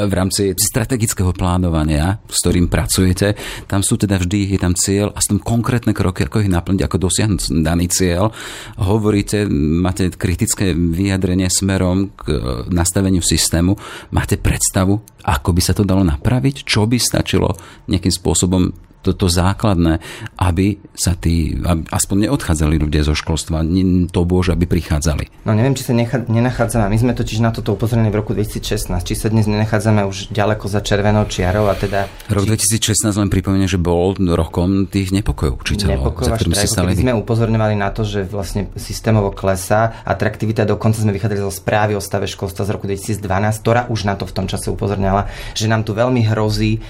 v 0.08 0.12
rámci 0.12 0.56
strategického 0.56 1.30
plánovania, 1.36 2.18
s 2.24 2.40
ktorým 2.40 2.72
pracujete, 2.72 3.36
tam 3.68 3.84
sú 3.84 4.00
teda 4.00 4.16
vždy, 4.16 4.56
je 4.56 4.58
tam 4.58 4.72
cieľ 4.72 5.12
a 5.12 5.20
sú 5.20 5.36
tam 5.36 5.40
konkrétne 5.44 5.92
kroky, 5.92 6.24
ako 6.24 6.44
ich 6.44 6.50
naplniť, 6.50 6.80
ako 6.82 6.96
dosiahnuť 7.04 7.40
daný 7.60 7.86
cieľ. 7.92 8.32
Hovoríte, 8.80 9.44
máte 9.52 10.08
kritické 10.12 10.72
vyjadrenie 10.72 11.46
smerom 11.52 12.16
k 12.16 12.24
nastaveniu 12.72 13.20
systému. 13.20 13.76
Máte 14.10 14.40
predstavu, 14.40 15.00
ako 15.24 15.50
by 15.52 15.62
sa 15.62 15.76
to 15.76 15.84
dalo 15.84 16.02
napraviť? 16.02 16.64
Čo 16.64 16.88
by 16.88 16.96
stačilo 16.96 17.52
nejakým 17.88 18.12
spôsobom 18.12 18.93
toto 19.04 19.28
základné, 19.28 20.00
aby 20.40 20.80
sa 20.96 21.12
tí, 21.12 21.52
aby 21.60 21.84
aspoň 21.92 22.28
neodchádzali 22.28 22.80
ľudia 22.80 23.04
zo 23.04 23.12
školstva, 23.12 23.60
to 24.08 24.20
bože, 24.24 24.56
aby 24.56 24.64
prichádzali. 24.64 25.44
No 25.44 25.52
neviem, 25.52 25.76
či 25.76 25.84
sa 25.84 25.92
necha, 25.92 26.24
nenachádzame, 26.24 26.88
my 26.88 26.98
sme 26.98 27.12
totiž 27.12 27.44
na 27.44 27.52
toto 27.52 27.76
upozorení 27.76 28.08
v 28.08 28.16
roku 28.16 28.32
2016, 28.32 28.88
či 29.04 29.14
sa 29.14 29.28
dnes 29.28 29.44
nenachádzame 29.44 30.08
už 30.08 30.32
ďaleko 30.32 30.64
za 30.72 30.80
červenou 30.80 31.28
čiarou 31.28 31.68
a 31.68 31.76
teda... 31.76 32.08
Rok 32.32 32.48
2016 32.48 33.12
len 33.12 33.28
pripomenie, 33.28 33.68
že 33.68 33.76
bol 33.76 34.16
rokom 34.16 34.88
tých 34.88 35.12
nepokojov 35.12 35.60
učiteľov. 35.60 36.00
Nepokojov 36.00 36.32
a 36.32 36.38
štrajkov, 36.40 36.72
stali... 36.72 36.92
sme 36.96 37.12
upozorňovali 37.12 37.74
na 37.76 37.92
to, 37.92 38.06
že 38.06 38.24
vlastne 38.24 38.72
systémovo 38.78 39.34
klesá, 39.34 40.00
atraktivita, 40.08 40.64
dokonca 40.64 41.02
sme 41.02 41.12
vychádzali 41.12 41.40
zo 41.44 41.52
správy 41.52 41.92
o 41.98 42.02
stave 42.02 42.24
školstva 42.30 42.64
z 42.64 42.70
roku 42.72 42.88
2012, 42.88 43.20
ktorá 43.60 43.84
už 43.90 44.08
na 44.08 44.14
to 44.16 44.24
v 44.24 44.32
tom 44.32 44.46
čase 44.48 44.72
upozorňala, 44.72 45.28
že 45.52 45.68
nám 45.68 45.84
tu 45.84 45.92
veľmi 45.92 46.24
hrozí 46.30 46.78
e, 46.78 46.80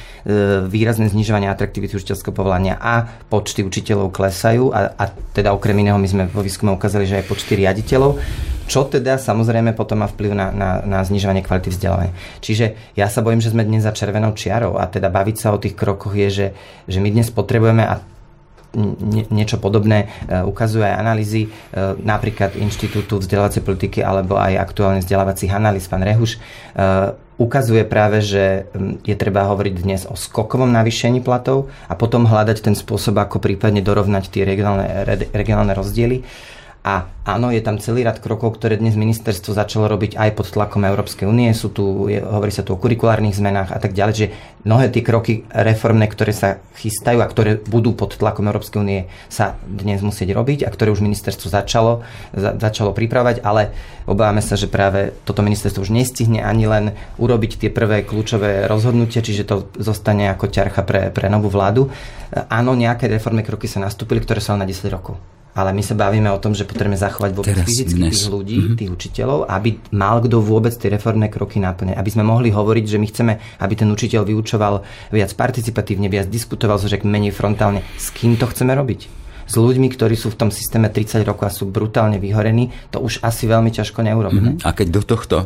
výrazné 0.68 1.11
znižovanie 1.11 1.48
atraktivity 1.48 1.96
učiteľského 2.05 2.37
povolania 2.37 2.77
a 2.77 3.09
počty 3.33 3.64
učiteľov 3.64 4.12
klesajú 4.12 4.69
a, 4.77 4.93
a 4.93 5.05
teda 5.33 5.57
okrem 5.57 5.81
iného 5.81 5.97
my 5.97 6.05
sme 6.05 6.25
vo 6.29 6.45
výskume 6.45 6.77
ukázali, 6.77 7.09
že 7.09 7.25
aj 7.25 7.33
počty 7.33 7.57
riaditeľov, 7.57 8.21
čo 8.69 8.85
teda 8.85 9.17
samozrejme 9.17 9.73
potom 9.73 10.05
má 10.05 10.09
vplyv 10.12 10.37
na, 10.37 10.53
na, 10.53 10.71
na 10.85 10.99
znižovanie 11.01 11.40
kvality 11.40 11.73
vzdelávania. 11.73 12.12
Čiže 12.45 12.77
ja 12.93 13.09
sa 13.09 13.25
bojím, 13.25 13.40
že 13.40 13.57
sme 13.57 13.64
dnes 13.64 13.88
za 13.88 13.97
červenou 13.97 14.37
čiarou 14.37 14.77
a 14.77 14.85
teda 14.85 15.09
baviť 15.09 15.37
sa 15.40 15.57
o 15.57 15.61
tých 15.61 15.73
krokoch 15.73 16.12
je, 16.12 16.29
že, 16.29 16.47
že 16.85 16.99
my 17.01 17.09
dnes 17.09 17.33
potrebujeme 17.33 17.85
a 17.88 18.05
niečo 19.31 19.62
podobné 19.62 20.11
e, 20.27 20.43
ukazuje 20.43 20.83
aj 20.83 20.99
analýzy 20.99 21.47
e, 21.47 21.49
napríklad 22.03 22.59
Inštitútu 22.59 23.23
vzdelávacej 23.23 23.62
politiky 23.62 24.03
alebo 24.03 24.35
aj 24.35 24.59
aktuálne 24.59 24.99
vzdelávacích 24.99 25.55
analýz, 25.55 25.87
pán 25.87 26.03
Rehuš, 26.03 26.35
e, 26.35 26.38
ukazuje 27.37 27.83
práve, 27.83 28.23
že 28.23 28.70
je 29.03 29.16
treba 29.18 29.51
hovoriť 29.51 29.75
dnes 29.75 30.03
o 30.07 30.14
skokovom 30.14 30.70
navýšení 30.70 31.18
platov 31.18 31.70
a 31.90 31.99
potom 31.99 32.27
hľadať 32.31 32.70
ten 32.70 32.75
spôsob, 32.79 33.18
ako 33.18 33.42
prípadne 33.42 33.83
dorovnať 33.83 34.31
tie 34.31 34.47
regionálne, 34.47 34.87
regionálne 35.35 35.75
rozdiely. 35.75 36.23
A 36.85 37.09
áno, 37.25 37.49
je 37.49 37.64
tam 37.64 37.81
celý 37.81 38.05
rad 38.05 38.20
krokov, 38.20 38.61
ktoré 38.61 38.77
dnes 38.77 38.92
ministerstvo 38.92 39.57
začalo 39.57 39.88
robiť 39.88 40.20
aj 40.20 40.31
pod 40.37 40.53
tlakom 40.53 40.85
Európskej 40.85 41.25
únie. 41.25 41.49
Sú 41.57 41.73
tu, 41.73 42.12
je, 42.12 42.20
hovorí 42.20 42.53
sa 42.53 42.61
tu 42.61 42.77
o 42.77 42.81
kurikulárnych 42.81 43.33
zmenách 43.33 43.73
a 43.73 43.81
tak 43.81 43.97
ďalej, 43.97 44.12
že 44.12 44.27
mnohé 44.68 44.92
tie 44.92 45.01
kroky 45.01 45.49
reformné, 45.49 46.12
ktoré 46.12 46.37
sa 46.37 46.61
chystajú 46.77 47.25
a 47.25 47.31
ktoré 47.33 47.57
budú 47.57 47.97
pod 47.97 48.20
tlakom 48.20 48.44
Európskej 48.53 48.85
únie, 48.85 49.09
sa 49.33 49.57
dnes 49.64 50.05
musieť 50.05 50.37
robiť 50.37 50.68
a 50.68 50.68
ktoré 50.68 50.92
už 50.92 51.01
ministerstvo 51.01 51.49
začalo, 51.49 52.05
za, 52.37 52.53
začalo 52.53 52.92
pripravať, 52.92 53.40
ale 53.40 53.73
obávame 54.05 54.44
sa, 54.44 54.53
že 54.53 54.68
práve 54.68 55.16
toto 55.25 55.40
ministerstvo 55.40 55.88
už 55.88 55.94
nestihne 55.97 56.44
ani 56.44 56.68
len 56.68 56.92
urobiť 57.16 57.64
tie 57.64 57.70
prvé 57.73 58.05
kľúčové 58.05 58.68
rozhodnutia, 58.68 59.25
čiže 59.25 59.49
to 59.49 59.73
zostane 59.81 60.29
ako 60.29 60.53
ťarcha 60.53 60.85
pre, 60.85 61.09
pre 61.09 61.33
novú 61.33 61.49
vládu. 61.49 61.88
Áno, 62.53 62.77
nejaké 62.77 63.09
reformné 63.09 63.40
kroky 63.40 63.73
sa 63.73 63.81
nastúpili, 63.81 64.20
ktoré 64.20 64.44
sa 64.44 64.53
na 64.53 64.68
10 64.68 64.85
rokov 64.92 65.16
ale 65.55 65.71
my 65.71 65.83
sa 65.87 65.95
bavíme 65.95 66.27
o 66.35 66.38
tom, 66.43 66.51
že 66.51 66.67
potrebujeme 66.67 66.99
zachovať 66.99 67.31
vôbec 67.31 67.55
Teraz, 67.55 67.67
fyzicky 67.71 68.03
dnes. 68.03 68.19
tých 68.19 68.27
ľudí, 68.27 68.59
mm-hmm. 68.59 68.79
tých 68.79 68.90
učiteľov, 68.90 69.47
aby 69.47 69.79
mal 69.95 70.19
kto 70.19 70.43
vôbec 70.43 70.75
tie 70.75 70.90
reformné 70.90 71.31
kroky 71.31 71.62
naplňať. 71.62 71.95
Aby 71.95 72.11
sme 72.11 72.27
mohli 72.27 72.51
hovoriť, 72.51 72.85
že 72.90 72.99
my 72.99 73.07
chceme, 73.07 73.33
aby 73.62 73.75
ten 73.79 73.88
učiteľ 73.88 74.27
vyučoval 74.27 74.75
viac 75.14 75.31
participatívne, 75.38 76.11
viac 76.11 76.27
diskutoval, 76.27 76.83
že 76.83 76.99
menej 77.07 77.31
frontálne. 77.31 77.87
S 77.95 78.11
kým 78.11 78.35
to 78.35 78.51
chceme 78.51 78.75
robiť? 78.75 79.25
s 79.45 79.61
ľuďmi, 79.61 79.93
ktorí 79.93 80.17
sú 80.17 80.33
v 80.33 80.40
tom 80.40 80.49
systéme 80.49 80.88
30 80.88 81.21
rokov 81.29 81.45
a 81.45 81.53
sú 81.53 81.69
brutálne 81.69 82.17
vyhorení, 82.17 82.73
to 82.88 83.05
už 83.05 83.21
asi 83.21 83.45
veľmi 83.45 83.69
ťažko 83.69 84.01
neurobíme. 84.01 84.57
Mm-hmm. 84.57 84.64
A 84.64 84.73
keď 84.73 84.87
do 84.88 85.03
tohto 85.05 85.37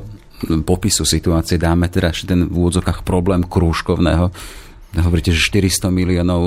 popisu 0.62 1.02
situácie 1.02 1.58
dáme 1.58 1.90
teda 1.90 2.14
ten 2.14 2.46
v 2.46 2.54
úvodzokách 2.54 3.02
problém 3.02 3.42
krúžkovného, 3.42 4.30
hovoríte, 4.96 5.36
že 5.36 5.52
400 5.52 5.92
miliónov 5.92 6.42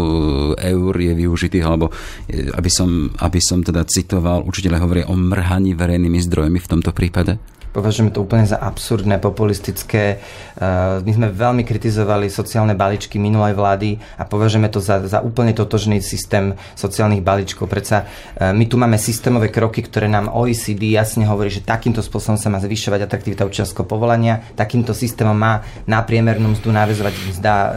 eh, 0.58 0.74
eur 0.74 0.94
je 0.98 1.14
využitých, 1.14 1.66
alebo 1.66 1.94
eh, 2.26 2.50
aby 2.50 2.70
som, 2.72 3.14
aby 3.22 3.38
som 3.38 3.62
teda 3.62 3.86
citoval, 3.86 4.42
učiteľe 4.50 4.78
hovoria 4.82 5.06
o 5.10 5.14
mrhaní 5.14 5.78
verejnými 5.78 6.18
zdrojmi 6.26 6.58
v 6.58 6.70
tomto 6.70 6.90
prípade? 6.96 7.38
Považujeme 7.72 8.12
to 8.12 8.20
úplne 8.20 8.44
za 8.44 8.60
absurdné, 8.60 9.16
populistické. 9.24 10.20
Eh, 10.20 11.00
my 11.00 11.12
sme 11.12 11.28
veľmi 11.32 11.64
kritizovali 11.64 12.28
sociálne 12.28 12.76
balíčky 12.76 13.16
minulej 13.16 13.56
vlády 13.56 13.96
a 14.20 14.28
považujeme 14.28 14.68
to 14.68 14.84
za, 14.84 15.00
za 15.08 15.24
úplne 15.24 15.56
totožný 15.56 16.04
systém 16.04 16.60
sociálnych 16.76 17.24
balíčkov. 17.24 17.72
Predsa 17.72 18.04
eh, 18.04 18.52
my 18.52 18.68
tu 18.68 18.76
máme 18.76 19.00
systémové 19.00 19.48
kroky, 19.48 19.88
ktoré 19.88 20.12
nám 20.12 20.28
OECD 20.28 20.92
jasne 20.92 21.24
hovorí, 21.24 21.48
že 21.48 21.64
takýmto 21.64 22.04
spôsobom 22.04 22.36
sa 22.36 22.52
má 22.52 22.60
zvyšovať 22.60 23.08
atraktivita 23.08 23.48
učiteľského 23.48 23.88
povolania, 23.88 24.44
takýmto 24.60 24.92
systémom 24.92 25.36
má 25.36 25.64
na 25.88 26.04
priemernú 26.04 26.52
mzdu 26.52 26.76
návezovať 26.76 27.14
mzda 27.32 27.54
eh, 27.56 27.70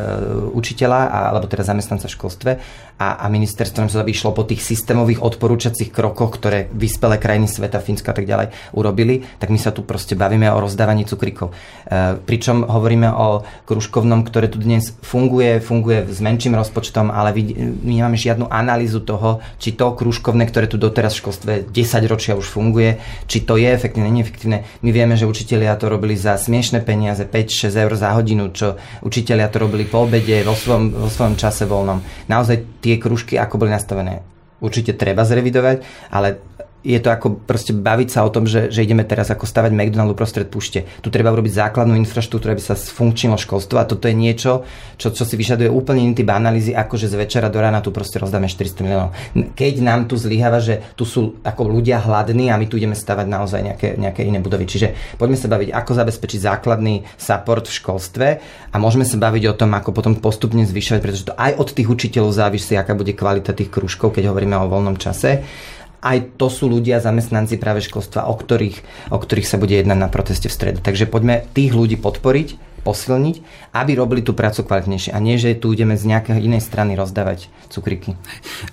učiteľa 0.58 1.00
alebo 1.30 1.46
teda 1.46 1.62
zamestnanca 1.62 2.10
v 2.10 2.14
školstve 2.18 2.50
a, 2.94 3.26
a 3.26 3.26
ministerstvo 3.26 3.82
nám 3.82 3.90
sa 3.90 4.06
vyšlo 4.06 4.30
po 4.30 4.46
tých 4.46 4.62
systémových 4.62 5.18
odporúčacích 5.18 5.90
krokoch, 5.90 6.38
ktoré 6.38 6.70
vyspelé 6.70 7.18
krajiny 7.18 7.50
sveta, 7.50 7.82
Fínska 7.82 8.14
a 8.14 8.16
tak 8.16 8.26
ďalej 8.26 8.54
urobili, 8.70 9.26
tak 9.42 9.50
my 9.50 9.58
sa 9.58 9.74
tu 9.74 9.82
proste 9.82 10.14
bavíme 10.14 10.46
o 10.54 10.62
rozdávaní 10.62 11.02
cukrikov. 11.02 11.50
E, 11.50 12.14
pričom 12.22 12.62
hovoríme 12.62 13.10
o 13.10 13.42
kružkovnom, 13.66 14.22
ktoré 14.22 14.46
tu 14.46 14.62
dnes 14.62 14.94
funguje, 15.02 15.58
funguje 15.58 16.06
s 16.06 16.22
menším 16.22 16.54
rozpočtom, 16.54 17.10
ale 17.10 17.34
my 17.34 17.42
nemáme 17.98 18.14
žiadnu 18.14 18.46
analýzu 18.46 19.02
toho, 19.02 19.42
či 19.58 19.74
to 19.74 19.90
kružkovné, 19.98 20.46
ktoré 20.46 20.70
tu 20.70 20.78
doteraz 20.78 21.18
v 21.18 21.26
školstve 21.26 21.52
10 21.74 22.06
ročia 22.06 22.38
už 22.38 22.46
funguje, 22.46 23.02
či 23.26 23.42
to 23.42 23.58
je 23.58 23.74
efektívne, 23.74 24.08
neefektívne. 24.14 24.62
My 24.86 24.90
vieme, 24.94 25.18
že 25.18 25.26
učitelia 25.26 25.74
to 25.74 25.90
robili 25.90 26.14
za 26.14 26.38
smiešne 26.38 26.78
peniaze, 26.86 27.26
5-6 27.26 27.74
eur 27.74 27.92
za 27.98 28.14
hodinu, 28.14 28.54
čo 28.54 28.78
učitelia 29.02 29.50
to 29.50 29.66
robili 29.66 29.82
po 29.82 30.06
obede, 30.06 30.46
vo 30.46 30.54
svojom, 30.54 30.94
vo 30.94 31.10
svojom 31.10 31.34
čase 31.34 31.66
voľnom. 31.66 31.98
Naozaj 32.30 32.83
tie 32.84 33.00
kružky, 33.00 33.40
ako 33.40 33.64
boli 33.64 33.72
nastavené, 33.72 34.20
určite 34.60 34.92
treba 34.92 35.24
zrevidovať, 35.24 35.80
ale 36.12 36.36
je 36.84 37.00
to 37.00 37.08
ako 37.08 37.40
proste 37.48 37.72
baviť 37.72 38.08
sa 38.12 38.28
o 38.28 38.30
tom, 38.30 38.44
že, 38.44 38.68
že 38.68 38.84
ideme 38.84 39.08
teraz 39.08 39.32
ako 39.32 39.48
stavať 39.48 39.72
McDonald 39.72 40.12
uprostred 40.12 40.52
púšte. 40.52 40.84
Tu 41.00 41.08
treba 41.08 41.32
urobiť 41.32 41.64
základnú 41.64 41.96
infraštruktúru, 41.96 42.52
aby 42.52 42.60
sa 42.60 42.76
sfunkčnilo 42.76 43.40
školstvo 43.40 43.80
a 43.80 43.88
toto 43.88 44.04
je 44.04 44.12
niečo, 44.12 44.68
čo, 45.00 45.08
čo 45.08 45.24
si 45.24 45.40
vyžaduje 45.40 45.72
úplne 45.72 46.04
iný 46.04 46.12
typ 46.12 46.28
analýzy, 46.28 46.76
ako 46.76 47.00
že 47.00 47.08
z 47.08 47.16
večera 47.16 47.48
do 47.48 47.56
rána 47.56 47.80
tu 47.80 47.88
proste 47.88 48.20
rozdáme 48.20 48.52
400 48.52 48.84
miliónov. 48.84 49.10
Keď 49.56 49.74
nám 49.80 50.12
tu 50.12 50.20
zlyháva, 50.20 50.60
že 50.60 50.84
tu 50.92 51.08
sú 51.08 51.40
ako 51.40 51.72
ľudia 51.72 52.04
hladní 52.04 52.52
a 52.52 52.60
my 52.60 52.68
tu 52.68 52.76
ideme 52.76 52.92
stavať 52.92 53.26
naozaj 53.32 53.60
nejaké, 53.64 53.88
nejaké 53.96 54.20
iné 54.28 54.44
budovy. 54.44 54.68
Čiže 54.68 55.16
poďme 55.16 55.40
sa 55.40 55.48
baviť, 55.48 55.72
ako 55.72 55.90
zabezpečiť 55.96 56.40
základný 56.44 57.08
support 57.16 57.64
v 57.64 57.76
školstve 57.80 58.26
a 58.70 58.76
môžeme 58.76 59.08
sa 59.08 59.16
baviť 59.16 59.44
o 59.48 59.56
tom, 59.56 59.72
ako 59.72 59.96
potom 59.96 60.20
postupne 60.20 60.60
zvyšovať, 60.68 61.00
pretože 61.00 61.26
to 61.32 61.34
aj 61.34 61.56
od 61.56 61.68
tých 61.72 61.88
učiteľov 61.88 62.36
závisí, 62.36 62.76
aká 62.76 62.92
bude 62.92 63.16
kvalita 63.16 63.56
tých 63.56 63.72
krúžkov, 63.72 64.12
keď 64.12 64.28
hovoríme 64.28 64.52
o 64.60 64.68
voľnom 64.68 65.00
čase 65.00 65.40
aj 66.04 66.36
to 66.36 66.52
sú 66.52 66.68
ľudia, 66.68 67.00
zamestnanci 67.00 67.56
práve 67.56 67.80
školstva, 67.80 68.28
o 68.28 68.36
ktorých, 68.36 69.08
o 69.08 69.16
ktorých 69.16 69.48
sa 69.48 69.56
bude 69.56 69.72
jednať 69.72 69.96
na 69.96 70.12
proteste 70.12 70.52
v 70.52 70.56
stredu. 70.56 70.78
Takže 70.84 71.08
poďme 71.08 71.48
tých 71.56 71.72
ľudí 71.72 71.96
podporiť, 71.96 72.76
posilniť, 72.84 73.36
aby 73.72 73.96
robili 73.96 74.20
tú 74.20 74.36
prácu 74.36 74.68
kvalitnejšie. 74.68 75.16
A 75.16 75.18
nie, 75.18 75.40
že 75.40 75.56
tu 75.56 75.72
ideme 75.72 75.96
z 75.96 76.04
nejakej 76.04 76.44
inej 76.44 76.60
strany 76.60 76.92
rozdávať 76.92 77.48
cukriky. 77.72 78.12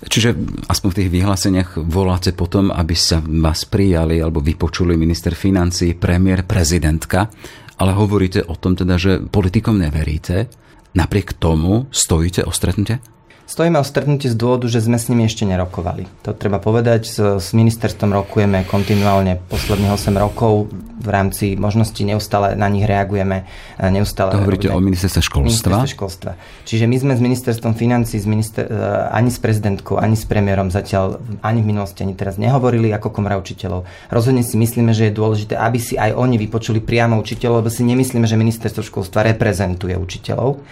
Čiže 0.04 0.36
aspoň 0.68 0.88
v 0.92 0.98
tých 1.00 1.10
vyhláseniach 1.16 1.80
voláte 1.80 2.36
potom, 2.36 2.68
aby 2.68 2.92
sa 2.92 3.24
vás 3.24 3.64
prijali 3.64 4.20
alebo 4.20 4.44
vypočuli 4.44 5.00
minister 5.00 5.32
financí, 5.32 5.96
premiér, 5.96 6.44
prezidentka, 6.44 7.32
ale 7.80 7.96
hovoríte 7.96 8.44
o 8.44 8.54
tom 8.60 8.76
teda, 8.76 9.00
že 9.00 9.24
politikom 9.24 9.80
neveríte. 9.80 10.52
Napriek 10.92 11.40
tomu 11.40 11.88
stojíte 11.88 12.44
o 12.44 12.52
stretnutie? 12.52 13.00
Stojíme 13.42 13.74
o 13.76 13.84
stretnutie 13.84 14.30
z 14.30 14.38
dôvodu, 14.38 14.70
že 14.70 14.78
sme 14.78 14.96
s 14.96 15.10
nimi 15.10 15.26
ešte 15.26 15.42
nerokovali. 15.42 16.06
To 16.22 16.30
treba 16.30 16.62
povedať. 16.62 17.02
S, 17.04 17.18
s 17.18 17.48
ministerstvom 17.50 18.14
rokujeme 18.14 18.62
kontinuálne 18.70 19.42
posledných 19.50 19.90
8 19.90 20.14
rokov. 20.14 20.70
V 21.02 21.08
rámci 21.10 21.58
možností 21.58 22.06
neustále 22.06 22.54
na 22.54 22.70
nich 22.70 22.86
reagujeme. 22.86 23.50
Neustále 23.82 24.38
to 24.38 24.46
hovoríte 24.46 24.70
o 24.70 24.78
ministerstve 24.78 25.26
školstva? 25.26 25.50
Ministerstve 25.50 25.90
školstva. 25.90 26.30
Čiže 26.62 26.86
my 26.86 26.96
sme 27.02 27.12
s 27.18 27.20
ministerstvom 27.20 27.74
financí 27.74 28.22
s 28.22 28.26
minister, 28.30 28.62
e, 28.62 29.10
ani 29.10 29.34
s 29.34 29.42
prezidentkou, 29.42 29.98
ani 29.98 30.14
s 30.14 30.22
premiérom 30.22 30.70
zatiaľ 30.70 31.18
ani 31.42 31.66
v 31.66 31.74
minulosti, 31.74 32.06
ani 32.06 32.14
teraz 32.14 32.38
nehovorili 32.38 32.94
ako 32.94 33.10
komora 33.10 33.34
učiteľov. 33.42 33.82
Rozhodne 34.14 34.46
si 34.46 34.54
myslíme, 34.54 34.94
že 34.94 35.10
je 35.10 35.18
dôležité, 35.18 35.58
aby 35.58 35.82
si 35.82 35.98
aj 35.98 36.14
oni 36.14 36.38
vypočuli 36.38 36.78
priamo 36.78 37.18
učiteľov, 37.18 37.66
lebo 37.66 37.70
si 37.74 37.82
nemyslíme, 37.82 38.22
že 38.22 38.38
ministerstvo 38.38 38.86
školstva 38.86 39.26
reprezentuje 39.26 39.98
učiteľov. 39.98 40.62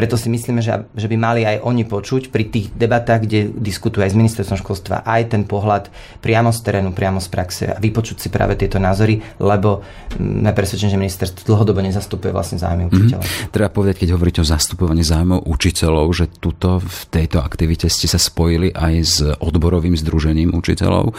Preto 0.00 0.14
si 0.16 0.32
myslíme, 0.32 0.64
že, 0.64 0.86
že 0.94 1.06
by 1.10 1.16
mali 1.18 1.42
aj 1.44 1.60
oni 1.66 1.84
počuť 1.84 2.09
vypočuť 2.10 2.34
pri 2.34 2.44
tých 2.50 2.66
debatách, 2.74 3.22
kde 3.22 3.54
diskutuje 3.54 4.02
aj 4.02 4.10
s 4.10 4.18
ministerstvom 4.18 4.58
školstva 4.58 5.06
aj 5.06 5.30
ten 5.30 5.46
pohľad 5.46 5.94
priamo 6.18 6.50
z 6.50 6.58
terénu, 6.66 6.90
priamo 6.90 7.22
z 7.22 7.28
praxe 7.30 7.64
a 7.70 7.78
vypočuť 7.78 8.18
si 8.18 8.28
práve 8.34 8.58
tieto 8.58 8.82
názory, 8.82 9.22
lebo 9.38 9.86
sme 10.18 10.50
presvedčení, 10.50 10.90
že 10.90 10.98
ministerstvo 10.98 11.46
dlhodobo 11.46 11.78
nezastupuje 11.78 12.34
vlastne 12.34 12.58
zájmy 12.58 12.86
mhm. 12.86 12.90
učiteľov. 12.90 13.22
Mm-hmm. 13.22 13.52
Treba 13.54 13.70
povedať, 13.70 13.96
keď 14.02 14.08
hovoríte 14.18 14.42
o 14.42 14.46
zastupovaní 14.46 15.06
zájmov 15.06 15.46
učiteľov, 15.46 16.06
že 16.10 16.26
tuto 16.42 16.82
v 16.82 17.00
tejto 17.14 17.38
aktivite 17.38 17.86
ste 17.86 18.10
sa 18.10 18.18
spojili 18.18 18.74
aj 18.74 18.94
s 19.06 19.22
odborovým 19.22 19.94
združením 19.94 20.50
učiteľov. 20.50 21.14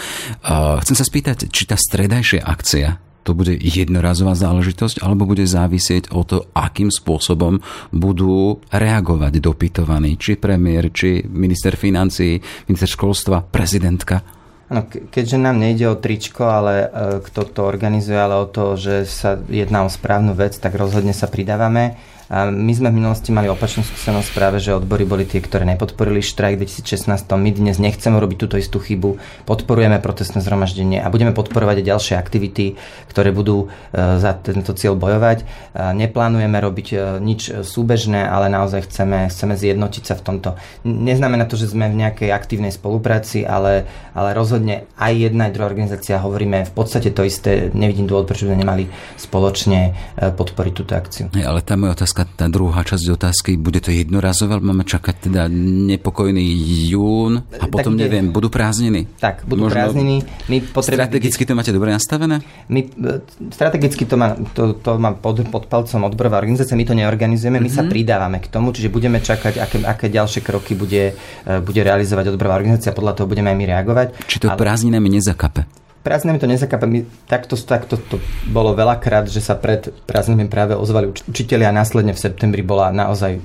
Chcem 0.83 0.95
sa 0.99 1.05
spýtať, 1.07 1.47
či 1.47 1.63
tá 1.63 1.79
stredajšia 1.79 2.43
akcia 2.43 3.10
to 3.21 3.37
bude 3.37 3.53
jednorazová 3.53 4.33
záležitosť, 4.33 5.05
alebo 5.05 5.29
bude 5.29 5.45
závisieť 5.45 6.09
o 6.13 6.25
to, 6.25 6.49
akým 6.57 6.89
spôsobom 6.89 7.61
budú 7.93 8.57
reagovať 8.73 9.33
dopytovaní, 9.37 10.17
či 10.17 10.37
premiér, 10.37 10.89
či 10.89 11.21
minister 11.29 11.77
financí, 11.77 12.41
minister 12.65 12.89
školstva, 12.89 13.45
prezidentka. 13.45 14.41
Ano, 14.71 14.87
keďže 14.87 15.35
nám 15.35 15.59
nejde 15.59 15.83
o 15.91 15.99
tričko, 15.99 16.47
ale 16.47 16.73
e, 16.79 16.87
kto 17.27 17.43
to 17.51 17.61
organizuje, 17.67 18.15
ale 18.15 18.39
o 18.39 18.47
to, 18.47 18.79
že 18.79 19.03
sa 19.03 19.35
jedná 19.35 19.83
o 19.83 19.91
správnu 19.91 20.31
vec, 20.31 20.55
tak 20.55 20.79
rozhodne 20.79 21.11
sa 21.11 21.27
pridávame. 21.27 21.99
A 22.31 22.47
my 22.47 22.71
sme 22.71 22.95
v 22.95 23.03
minulosti 23.03 23.35
mali 23.35 23.51
opačnú 23.51 23.83
skúsenosť 23.83 24.31
práve, 24.31 24.63
že 24.63 24.71
odbory 24.71 25.03
boli 25.03 25.27
tie, 25.27 25.43
ktoré 25.43 25.67
nepodporili 25.67 26.23
štrajk 26.23 26.55
v 26.55 26.63
2016. 26.63 27.27
My 27.35 27.51
dnes 27.51 27.75
nechceme 27.75 28.15
robiť 28.15 28.37
túto 28.39 28.55
istú 28.55 28.79
chybu, 28.79 29.19
podporujeme 29.43 29.99
protestné 29.99 30.39
zhromaždenie 30.39 31.03
a 31.03 31.11
budeme 31.11 31.35
podporovať 31.35 31.83
aj 31.83 31.89
ďalšie 31.91 32.15
aktivity, 32.15 32.79
ktoré 33.11 33.35
budú 33.35 33.67
e, 33.67 34.15
za 34.15 34.31
tento 34.39 34.71
cieľ 34.71 34.95
bojovať. 34.95 35.43
Neplánujeme 35.75 36.55
robiť 36.55 36.87
e, 36.95 36.97
nič 37.19 37.51
súbežné, 37.67 38.23
ale 38.23 38.47
naozaj 38.47 38.87
chceme, 38.87 39.27
chceme 39.27 39.59
zjednotiť 39.59 40.03
sa 40.07 40.15
v 40.15 40.23
tomto. 40.23 40.49
Neznamená 40.87 41.43
to, 41.51 41.59
že 41.59 41.75
sme 41.75 41.91
v 41.91 41.99
nejakej 41.99 42.31
aktívnej 42.31 42.71
spolupráci, 42.71 43.43
ale, 43.43 43.83
ale 44.15 44.31
rozhodne 44.31 44.87
aj 44.95 45.13
jedna, 45.19 45.51
aj 45.51 45.59
druhá 45.59 45.67
organizácia 45.67 46.15
hovoríme 46.15 46.63
v 46.63 46.71
podstate 46.71 47.11
to 47.11 47.27
isté. 47.27 47.67
Nevidím 47.75 48.07
dôvod, 48.07 48.23
prečo 48.23 48.47
by 48.47 48.55
sme 48.55 48.61
nemali 48.63 48.83
spoločne 49.19 49.79
e, 50.15 50.31
podporiť 50.31 50.73
túto 50.79 50.95
akciu. 50.95 51.27
Ale 51.35 51.59
tá 51.59 51.75
moja 51.75 51.99
otázka 51.99 52.20
otázka, 52.21 52.37
tá 52.37 52.45
druhá 52.47 52.81
časť 52.85 53.05
otázky, 53.17 53.51
bude 53.57 53.81
to 53.81 53.89
jednorazové, 53.89 54.57
alebo 54.57 54.71
máme 54.73 54.85
čakať 54.85 55.29
teda 55.29 55.49
nepokojný 55.49 56.45
jún 56.89 57.41
a 57.57 57.65
potom, 57.67 57.97
tak, 57.97 58.01
neviem, 58.07 58.29
budú 58.29 58.53
prázdniny? 58.53 59.09
Tak, 59.17 59.45
budú 59.49 59.67
Možno 59.67 59.75
prázdniny. 59.75 60.15
My 60.49 60.57
potrebujeme... 60.61 61.09
Strategicky 61.09 61.43
to 61.45 61.53
máte 61.57 61.71
dobre 61.73 61.89
nastavené? 61.91 62.45
My, 62.69 62.81
e, 62.85 63.25
strategicky 63.51 64.03
to 64.05 64.15
má, 64.17 64.37
to, 64.53 64.77
to 64.77 64.97
má 65.01 65.17
pod, 65.17 65.41
pod 65.49 65.65
palcom 65.67 66.05
odborová 66.07 66.37
organizácia, 66.41 66.77
my 66.77 66.85
to 66.85 66.95
neorganizujeme, 66.97 67.57
my 67.57 67.67
mm-hmm. 67.67 67.77
sa 67.77 67.83
mhm. 67.85 67.91
pridávame 67.91 68.37
k 68.39 68.47
tomu, 68.49 68.73
čiže 68.73 68.93
budeme 68.93 69.19
čakať, 69.19 69.57
aké, 69.57 69.77
aké 69.83 70.05
ďalšie 70.09 70.41
kroky 70.45 70.77
bude, 70.77 71.17
e, 71.17 71.51
bude 71.61 71.81
realizovať 71.81 72.33
odborová 72.33 72.61
organizácia, 72.61 72.95
podľa 72.95 73.17
toho 73.17 73.27
budeme 73.29 73.49
aj 73.49 73.57
my 73.57 73.65
reagovať. 73.65 74.07
Či 74.29 74.37
to 74.45 74.47
ale... 74.53 74.57
prázdninami 74.59 75.09
nezakape? 75.09 75.80
Prázdninami 76.01 76.41
to 76.41 76.49
nezakápa. 76.49 76.89
Takto, 77.29 77.55
takto 77.57 77.95
to 77.97 78.17
bolo 78.49 78.73
veľakrát, 78.73 79.29
že 79.29 79.39
sa 79.39 79.53
pred 79.53 79.93
prázdninami 80.09 80.49
práve 80.49 80.73
ozvali 80.73 81.13
uč- 81.13 81.25
učiteľi 81.29 81.69
a 81.69 81.73
následne 81.73 82.17
v 82.17 82.19
septembri 82.19 82.65
bola 82.65 82.89
naozaj, 82.89 83.37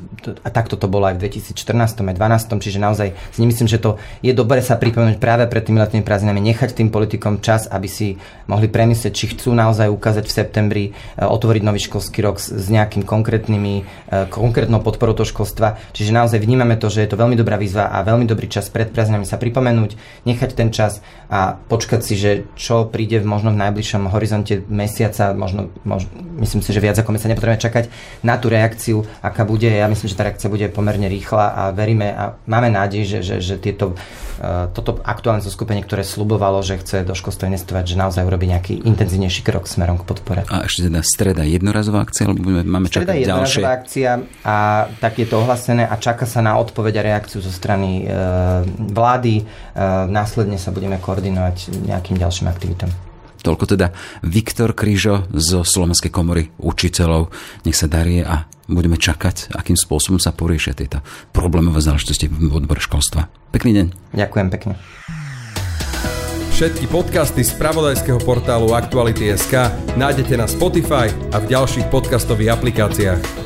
a 0.43 0.49
takto 0.49 0.81
to 0.81 0.89
bolo 0.89 1.07
aj 1.07 1.21
v 1.21 1.29
2014 1.29 2.01
aj 2.01 2.17
2012, 2.17 2.65
čiže 2.65 2.79
naozaj 2.81 3.09
si 3.33 3.39
nemyslím, 3.45 3.69
že 3.69 3.79
to 3.79 4.01
je 4.25 4.33
dobre 4.33 4.65
sa 4.65 4.81
pripomenúť 4.81 5.21
práve 5.21 5.45
pred 5.47 5.63
tými 5.63 5.79
letnými 5.79 6.05
prázdninami, 6.05 6.41
nechať 6.41 6.73
tým 6.73 6.89
politikom 6.89 7.45
čas, 7.45 7.69
aby 7.69 7.87
si 7.87 8.17
mohli 8.49 8.73
premyslieť, 8.73 9.13
či 9.13 9.37
chcú 9.37 9.53
naozaj 9.53 9.93
ukázať 9.93 10.25
v 10.25 10.33
septembri, 10.33 10.85
e, 10.89 11.23
otvoriť 11.23 11.63
nový 11.63 11.81
školský 11.85 12.25
rok 12.25 12.41
s, 12.41 12.49
s 12.49 12.67
nejakým 12.73 13.05
konkrétnymi, 13.05 13.75
e, 13.81 13.85
konkrétnou 14.33 14.81
podporou 14.81 15.13
toho 15.13 15.29
školstva. 15.29 15.77
Čiže 15.93 16.17
naozaj 16.17 16.41
vnímame 16.41 16.81
to, 16.81 16.89
že 16.89 17.05
je 17.05 17.11
to 17.13 17.21
veľmi 17.21 17.37
dobrá 17.37 17.61
výzva 17.61 17.93
a 17.93 18.01
veľmi 18.01 18.25
dobrý 18.25 18.49
čas 18.49 18.73
pred 18.73 18.89
prázdninami 18.89 19.29
sa 19.29 19.37
pripomenúť, 19.37 20.25
nechať 20.25 20.51
ten 20.57 20.73
čas 20.73 21.05
a 21.29 21.59
počkať 21.59 22.01
si, 22.01 22.15
že 22.17 22.31
čo 22.55 22.87
príde 22.87 23.19
v 23.19 23.27
možno 23.27 23.51
v 23.51 23.59
najbližšom 23.59 24.13
horizonte 24.13 24.63
mesiaca, 24.71 25.35
možno, 25.35 25.75
možno 25.83 26.09
myslím 26.41 26.61
si, 26.61 26.71
že 26.73 26.81
viac 26.85 26.97
ako 27.01 27.17
mesiac 27.17 27.33
nepotrebujeme 27.33 27.61
čakať 27.61 27.85
na 28.23 28.37
tú 28.37 28.53
reakciu, 28.53 29.03
aká 29.25 29.49
bude. 29.49 29.69
Ja 29.69 29.89
myslím, 29.89 30.09
že 30.09 30.17
tá 30.17 30.25
reakcia 30.29 30.53
bude 30.53 30.69
pomerne 30.69 31.09
rýchla 31.09 31.45
a 31.53 31.63
veríme 31.73 32.13
a 32.13 32.37
máme 32.45 32.69
nádej, 32.69 33.09
že, 33.09 33.19
že, 33.25 33.37
že 33.41 33.55
tieto, 33.57 33.97
uh, 33.97 34.69
toto 34.71 35.01
aktuálne 35.01 35.41
zoskupenie, 35.41 35.83
ktoré 35.85 36.05
slubovalo, 36.05 36.61
že 36.61 36.81
chce 36.81 37.03
do 37.03 37.17
školstva 37.17 37.49
investovať, 37.49 37.85
že 37.89 37.97
naozaj 37.97 38.23
urobí 38.25 38.47
nejaký 38.53 38.85
intenzívnejší 38.85 39.43
krok 39.43 39.65
smerom 39.65 39.97
k 40.01 40.05
podpore. 40.05 40.41
A 40.53 40.69
ešte 40.69 40.93
teda 40.93 41.01
streda 41.01 41.43
jednorazová 41.43 42.05
akcia, 42.05 42.29
alebo 42.29 42.45
máme 42.63 42.93
čakať 42.93 43.07
streda 43.09 43.29
ďalšie? 43.33 43.63
akcia 43.65 44.11
a 44.45 44.57
tak 45.01 45.19
je 45.21 45.27
to 45.27 45.41
ohlasené 45.41 45.89
a 45.89 45.95
čaká 45.97 46.29
sa 46.29 46.45
na 46.45 46.61
odpoveď 46.61 47.01
a 47.01 47.03
reakciu 47.15 47.41
zo 47.41 47.53
strany 47.53 48.05
uh, 48.05 48.63
vlády. 48.93 49.43
Uh, 49.77 50.05
následne 50.09 50.61
sa 50.61 50.73
budeme 50.73 51.01
koordinovať 51.01 51.87
nejakým 51.89 52.17
ďalším 52.37 52.53
aktivitám. 52.53 52.93
Toľko 53.41 53.65
teda 53.65 53.97
Viktor 54.21 54.77
Krížo 54.77 55.25
zo 55.33 55.65
Slovenskej 55.65 56.13
komory 56.13 56.53
učiteľov. 56.61 57.33
Nech 57.65 57.79
sa 57.79 57.89
darie 57.89 58.21
a 58.21 58.45
budeme 58.69 59.01
čakať, 59.01 59.57
akým 59.57 59.79
spôsobom 59.79 60.21
sa 60.21 60.37
poriešia 60.37 60.77
tieto 60.77 61.01
problémové 61.33 61.81
záležitosti 61.81 62.29
v 62.29 62.53
odbore 62.53 62.83
školstva. 62.83 63.31
Pekný 63.57 63.73
deň. 63.73 63.87
Ďakujem 64.13 64.49
pekne. 64.53 64.75
Všetky 66.53 66.89
podcasty 66.93 67.45
z 67.45 67.53
pravodajského 67.57 68.21
portálu 68.21 68.77
Aktuality.sk 68.77 69.73
nájdete 69.97 70.35
na 70.37 70.49
Spotify 70.49 71.09
a 71.33 71.41
v 71.41 71.47
ďalších 71.53 71.89
podcastových 71.89 72.53
aplikáciách. 72.57 73.46